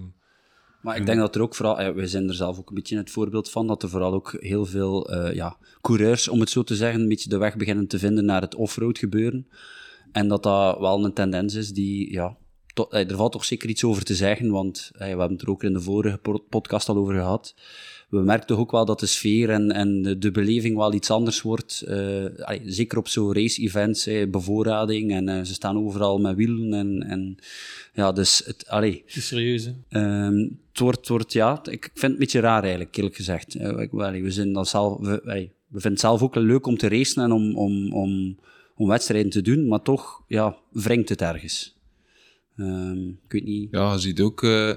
Maar 0.88 0.98
ik 0.98 1.06
denk 1.06 1.20
dat 1.20 1.36
er 1.36 1.42
ook 1.42 1.56
vooral, 1.56 1.82
ja, 1.82 1.94
wij 1.94 2.08
zijn 2.08 2.28
er 2.28 2.36
zelf 2.36 2.60
ook 2.60 2.70
een 2.70 2.76
beetje 2.76 2.98
het 2.98 3.12
voorbeeld 3.12 3.50
van, 3.50 3.68
dat 3.68 3.84
er 3.84 3.90
vooral 3.90 4.14
ook 4.14 4.36
heel 4.40 4.66
veel 4.66 5.10
eh, 5.10 5.36
ja, 5.36 5.58
coureurs, 5.82 6.28
om 6.28 6.40
het 6.40 6.50
zo 6.50 6.64
te 6.64 6.76
zeggen, 6.76 7.02
een 7.02 7.08
beetje 7.08 7.30
de 7.30 7.38
weg 7.38 7.56
beginnen 7.56 7.88
te 7.88 8.00
vinden 8.00 8.26
naar 8.26 8.42
het 8.42 8.56
offroad 8.56 8.98
gebeuren. 8.98 9.48
En 10.12 10.28
dat 10.28 10.44
dat 10.44 10.80
wel 10.80 11.06
een 11.06 11.14
tendens 11.14 11.54
is 11.54 11.72
die, 11.72 12.12
ja, 12.12 12.38
eh, 12.90 13.10
er 13.10 13.16
valt 13.16 13.32
toch 13.32 13.46
zeker 13.46 13.70
iets 13.70 13.84
over 13.84 14.04
te 14.04 14.16
zeggen, 14.16 14.52
want 14.52 14.90
eh, 14.94 15.00
we 15.00 15.06
hebben 15.06 15.32
het 15.32 15.42
er 15.42 15.50
ook 15.50 15.64
in 15.64 15.74
de 15.74 15.82
vorige 15.82 16.18
po- 16.18 16.46
podcast 16.50 16.90
al 16.90 16.98
over 16.98 17.14
gehad. 17.14 17.56
We 18.08 18.20
merken 18.20 18.48
toch 18.48 18.58
ook 18.60 18.72
wel 18.72 18.86
dat 18.86 19.00
de 19.00 19.06
sfeer 19.06 19.50
en, 19.50 19.72
en 19.72 20.02
de, 20.02 20.18
de 20.18 20.32
beleving 20.32 20.76
wel 20.76 20.94
iets 20.94 21.12
anders 21.12 21.42
wordt. 21.42 21.82
eh, 21.82 22.26
allee, 22.40 22.62
zeker 22.66 22.98
op 22.98 23.08
zo'n 23.08 23.34
race-events, 23.34 24.08
eh, 24.08 24.30
bevoorrading, 24.30 25.12
en 25.12 25.30
eh, 25.30 25.44
ze 25.44 25.54
staan 25.54 25.78
overal 25.78 26.20
met 26.20 26.36
wielen. 26.36 26.74
En, 26.74 27.04
en 27.10 27.38
ja, 27.94 28.12
dus 28.12 28.42
het, 28.46 28.68
allee, 28.68 29.04
Het 29.06 29.16
is 29.16 29.28
serieus, 29.28 29.66
hè. 29.66 29.72
Ehm, 29.90 30.38
het 30.70 30.80
wordt, 30.80 30.98
het 30.98 31.08
wordt, 31.08 31.34
ja, 31.34 31.60
ik 31.64 31.84
vind 31.84 32.02
het 32.02 32.12
een 32.12 32.18
beetje 32.18 32.40
raar 32.40 32.62
eigenlijk, 32.62 32.98
eerlijk 32.98 33.16
gezegd. 33.16 33.56
Eh, 33.56 33.90
allee, 33.92 34.24
we, 34.24 34.32
zijn 34.32 34.54
dat 34.54 34.68
zelf, 34.68 35.00
we, 35.00 35.22
allee, 35.24 35.52
we 35.68 35.80
vinden 35.80 35.92
het 35.92 36.00
zelf 36.00 36.22
ook 36.22 36.36
leuk 36.36 36.66
om 36.66 36.78
te 36.78 36.90
racen 36.90 37.24
en 37.24 37.32
om, 37.32 37.58
om, 37.58 37.94
om, 37.94 38.38
om 38.76 38.88
wedstrijden 38.88 39.32
te 39.32 39.42
doen, 39.42 39.68
maar 39.68 39.82
toch, 39.82 40.24
ja, 40.28 40.58
wringt 40.72 41.10
het 41.10 41.22
ergens. 41.22 41.77
Ik 42.58 43.32
weet 43.32 43.44
niet. 43.44 43.68
Ja, 43.72 43.94
je 43.94 44.00
ziet 44.00 44.22
ook 44.22 44.44
eh, 44.44 44.72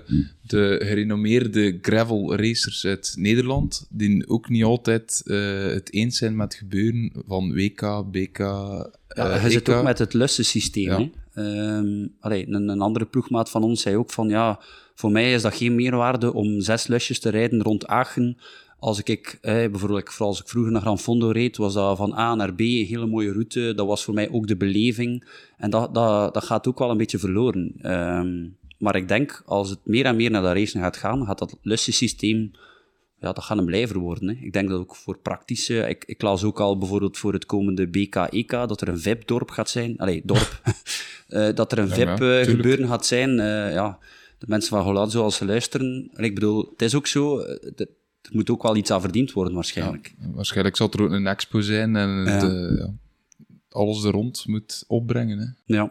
de 0.47 0.81
gerenommeerde 0.85 1.79
gravel 1.83 2.37
racers 2.37 2.87
uit 2.87 3.15
Nederland, 3.19 3.87
die 3.91 4.29
ook 4.29 4.49
niet 4.49 4.65
altijd 4.65 5.23
eh, 5.25 5.65
het 5.67 5.93
eens 5.93 6.19
zijn 6.19 6.37
met 6.37 6.53
het 6.53 6.63
gebeuren 6.63 7.13
van 7.27 7.53
WK, 7.53 8.05
BK, 8.11 8.39
Ja, 8.39 8.91
eh, 9.09 9.43
je 9.45 9.51
zit 9.51 9.69
EK. 9.69 9.75
ook 9.75 9.83
met 9.85 9.99
het 9.99 10.15
lussensysteem. 10.15 10.85
Ja. 10.85 11.09
Ehm, 11.35 12.07
allee, 12.21 12.49
een, 12.49 12.69
een 12.69 12.81
andere 12.81 13.05
ploegmaat 13.05 13.51
van 13.51 13.63
ons 13.63 13.83
zei 13.83 13.97
ook 13.97 14.11
van 14.11 14.29
ja, 14.29 14.61
voor 14.95 15.11
mij 15.11 15.33
is 15.33 15.43
dat 15.43 15.55
geen 15.55 15.75
meerwaarde 15.75 16.33
om 16.33 16.61
zes 16.61 16.87
lusjes 16.87 17.19
te 17.19 17.29
rijden 17.29 17.63
rond 17.63 17.87
Aachen. 17.87 18.39
Als 18.81 19.03
ik, 19.03 19.39
eh, 19.41 19.53
bijvoorbeeld, 19.55 20.09
vooral 20.09 20.29
als 20.29 20.41
ik 20.41 20.49
vroeger 20.49 20.73
naar 20.73 20.81
Gran 20.81 20.99
Fondo 20.99 21.31
reed, 21.31 21.57
was 21.57 21.75
dat 21.75 21.97
van 21.97 22.13
A 22.15 22.35
naar 22.35 22.55
B 22.55 22.61
een 22.61 22.87
hele 22.87 23.07
mooie 23.07 23.33
route. 23.33 23.73
Dat 23.77 23.87
was 23.87 24.05
voor 24.05 24.15
mij 24.15 24.31
ook 24.31 24.47
de 24.47 24.57
beleving. 24.57 25.25
En 25.57 25.71
dat, 25.71 25.95
dat, 25.95 26.35
dat 26.35 26.45
gaat 26.45 26.67
ook 26.67 26.79
wel 26.79 26.91
een 26.91 26.97
beetje 26.97 27.19
verloren. 27.19 27.73
Ehm, 27.83 28.47
maar 28.79 28.97
ik 28.97 29.09
denk, 29.09 29.43
als 29.47 29.71
het 29.71 29.79
meer 29.85 30.05
en 30.05 30.17
meer 30.17 30.31
naar 30.31 30.43
dat 30.43 30.53
racen 30.55 30.81
gaat 30.81 30.97
gaan, 30.97 31.27
gaat 31.27 31.39
dat 31.39 31.57
lussensysteem 31.63 32.51
ja, 33.21 33.33
dat 33.33 33.45
gaat 33.45 33.59
een 33.59 33.65
blijver 33.65 33.99
worden. 33.99 34.29
Hè. 34.29 34.35
Ik 34.45 34.53
denk 34.53 34.69
dat 34.69 34.79
ook 34.81 34.97
voor 34.97 35.19
praktische... 35.19 35.89
Ik, 35.89 36.05
ik 36.07 36.23
las 36.23 36.45
ook 36.45 36.61
al 36.61 36.79
bijvoorbeeld 36.79 37.19
voor 37.19 37.33
het 37.33 37.47
komende 37.47 37.87
BK-EK 37.89 38.51
dat 38.51 38.81
er 38.81 38.89
een 38.89 38.99
VIP-dorp 39.01 39.51
gaat 39.51 39.71
zijn. 39.71 39.99
Allee, 39.99 40.23
dorp. 40.25 40.61
Eh, 41.29 41.55
dat 41.55 41.73
er 41.73 41.79
een 41.79 41.89
Ja, 41.89 42.17
VIP-gebeuren 42.17 42.89
gaat 42.89 43.07
zijn. 43.07 43.31
Eh, 43.41 43.73
ja, 43.73 43.99
de 44.39 44.47
mensen 44.49 44.71
van 44.77 44.83
Holland, 44.85 45.13
zoals 45.13 45.37
ze 45.37 45.45
luisteren... 45.45 46.11
En 46.15 46.25
ik 46.25 46.35
bedoel, 46.35 46.69
het 46.73 46.83
is 46.83 46.95
ook 46.95 47.07
zo... 47.07 47.39
eh, 47.39 47.57
het- 47.77 47.89
er 48.23 48.31
moet 48.33 48.51
ook 48.51 48.63
wel 48.63 48.77
iets 48.77 48.91
aan 48.91 49.01
verdiend 49.01 49.33
worden, 49.33 49.55
waarschijnlijk. 49.55 50.15
Waarschijnlijk 50.19 50.77
zal 50.77 50.91
er 50.91 51.03
ook 51.03 51.11
een 51.11 51.27
expo 51.27 51.61
zijn 51.61 51.97
en 51.97 52.09
Ja. 52.25 52.45
ja, 52.77 52.93
alles 53.69 54.05
er 54.05 54.11
rond 54.11 54.47
moet 54.47 54.85
opbrengen. 54.87 55.39
Hè. 55.39 55.75
Ja. 55.77 55.91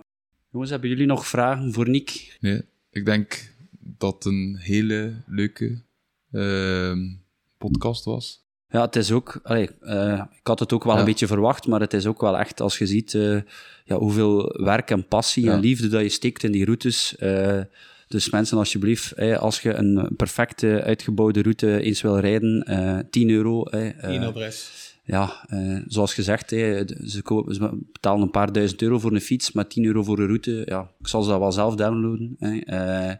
Jongens, 0.51 0.71
hebben 0.71 0.89
jullie 0.89 1.05
nog 1.05 1.27
vragen 1.27 1.73
voor 1.73 1.89
Nick? 1.89 2.37
Nee, 2.39 2.61
ik 2.91 3.05
denk 3.05 3.53
dat 3.79 4.13
het 4.13 4.25
een 4.25 4.57
hele 4.59 5.13
leuke 5.27 5.81
ehm, 6.31 6.99
podcast 7.57 8.05
was. 8.05 8.47
Ja, 8.69 8.81
het 8.81 8.95
is 8.95 9.11
ook... 9.11 9.39
Allee, 9.43 9.69
eh, 9.81 10.23
ik 10.39 10.47
had 10.47 10.59
het 10.59 10.73
ook 10.73 10.83
wel 10.83 10.93
Ja. 10.93 10.99
een 10.99 11.05
beetje 11.05 11.27
verwacht, 11.27 11.67
maar 11.67 11.79
het 11.79 11.93
is 11.93 12.05
ook 12.05 12.21
wel 12.21 12.37
echt, 12.37 12.61
als 12.61 12.77
je 12.77 12.85
ziet 12.87 13.13
eh, 13.13 13.41
ja, 13.85 13.97
hoeveel 13.97 14.63
werk 14.63 14.89
en 14.91 15.07
passie 15.07 15.43
Ja. 15.43 15.51
en 15.53 15.59
liefde 15.59 15.87
dat 15.87 16.01
je 16.01 16.09
steekt 16.09 16.43
in 16.43 16.51
die 16.51 16.65
routes. 16.65 17.15
eh, 17.15 17.61
dus 18.09 18.29
mensen, 18.29 18.57
alsjeblieft, 18.57 19.11
eh, 19.11 19.37
als 19.37 19.61
je 19.61 19.73
een 19.73 20.09
perfecte, 20.17 20.81
uitgebouwde 20.83 21.41
route 21.41 21.81
eens 21.81 22.01
wil 22.01 22.19
rijden, 22.19 22.63
eh 22.63 22.99
10 23.09 23.29
euro. 23.29 23.63
eh, 23.63 23.87
eh, 23.87 24.13
Eén 24.13 24.23
adres. 24.23 24.69
ja, 25.03 25.45
eh, 25.49 25.77
zoals 25.87 26.13
gezegd, 26.13 26.49
de- 26.49 27.01
ze, 27.05 27.21
ko- 27.21 27.51
ze 27.51 27.69
betalen 27.91 28.21
een 28.21 28.31
paar 28.31 28.51
duizend 28.51 28.81
euro 28.81 28.99
voor 28.99 29.11
een 29.13 29.21
fiets, 29.21 29.51
maar 29.51 29.67
10 29.67 29.85
euro 29.85 30.03
voor 30.03 30.19
een 30.19 30.25
route. 30.25 30.61
Ja, 30.65 30.89
ik 30.99 31.07
zal 31.07 31.21
ze 31.23 31.29
dat 31.29 31.39
wel 31.39 31.51
zelf 31.51 31.75
downloaden. 31.75 32.35
Eh, 32.65 33.11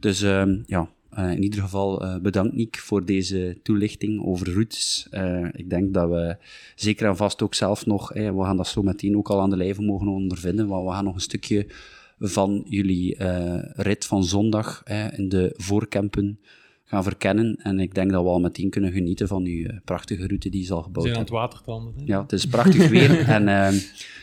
dus 0.00 0.22
ehm, 0.22 0.56
ja, 0.66 0.88
eh, 1.10 1.30
in 1.30 1.42
ieder 1.42 1.60
geval 1.60 2.02
eh, 2.02 2.16
bedankt 2.16 2.54
Nick 2.56 2.78
voor 2.78 3.04
deze 3.04 3.58
toelichting 3.62 4.24
over 4.24 4.52
routes. 4.52 5.06
Eh, 5.10 5.44
ik 5.52 5.70
denk 5.70 5.94
dat 5.94 6.08
we 6.08 6.36
zeker 6.74 7.06
en 7.08 7.16
vast 7.16 7.42
ook 7.42 7.54
zelf 7.54 7.86
nog, 7.86 8.12
we 8.12 8.42
gaan 8.42 8.56
dat 8.56 8.66
zo 8.68 8.82
meteen 8.82 9.16
ook 9.16 9.28
al 9.30 9.40
aan 9.40 9.50
de 9.50 9.56
lijve 9.56 9.82
mogen 9.82 10.08
ondervinden, 10.08 10.66
want 10.66 10.86
we 10.86 10.92
gaan 10.92 11.04
nog 11.04 11.14
een 11.14 11.20
stukje 11.20 11.66
van 12.22 12.64
jullie 12.68 13.16
eh, 13.16 13.58
rit 13.72 14.04
van 14.04 14.24
zondag 14.24 14.82
hè, 14.84 15.12
in 15.16 15.28
de 15.28 15.54
voorkampen 15.56 16.40
gaan 16.84 17.02
verkennen. 17.02 17.56
En 17.62 17.80
ik 17.80 17.94
denk 17.94 18.10
dat 18.10 18.22
we 18.22 18.28
al 18.28 18.40
meteen 18.40 18.70
kunnen 18.70 18.92
genieten 18.92 19.28
van 19.28 19.44
uw 19.44 19.66
eh, 19.66 19.76
prachtige 19.84 20.26
route 20.26 20.48
die 20.48 20.64
ze 20.64 20.72
al 20.72 20.78
We 20.78 20.84
gebouwd 20.84 21.04
zijn 21.06 21.16
aan 21.16 21.22
het 21.22 21.32
watertanden. 21.32 21.94
hè. 21.96 22.02
Ja, 22.04 22.22
het 22.22 22.32
is 22.32 22.46
prachtig 22.46 22.88
weer 22.88 23.18
en 23.36 23.48
ehm, 23.48 23.74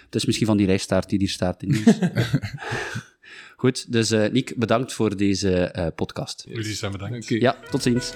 het 0.06 0.16
is 0.16 0.26
misschien 0.26 0.48
van 0.48 0.58
die 0.58 0.66
rijstaart 0.66 1.10
die 1.10 1.20
hier 1.20 1.30
staat 1.30 1.64
in 1.64 1.70
nieuws. 1.70 2.00
Goed, 3.56 3.92
dus 3.92 4.12
eh 4.12 4.32
Nick, 4.32 4.54
bedankt 4.58 4.94
voor 4.94 5.18
deze 5.18 5.52
eh, 5.52 5.88
podcast. 5.96 6.46
Jullie 6.50 6.74
zijn 6.74 6.92
bedankt. 6.92 7.28
Ja, 7.28 7.56
tot 7.72 7.82
ziens. 7.82 8.14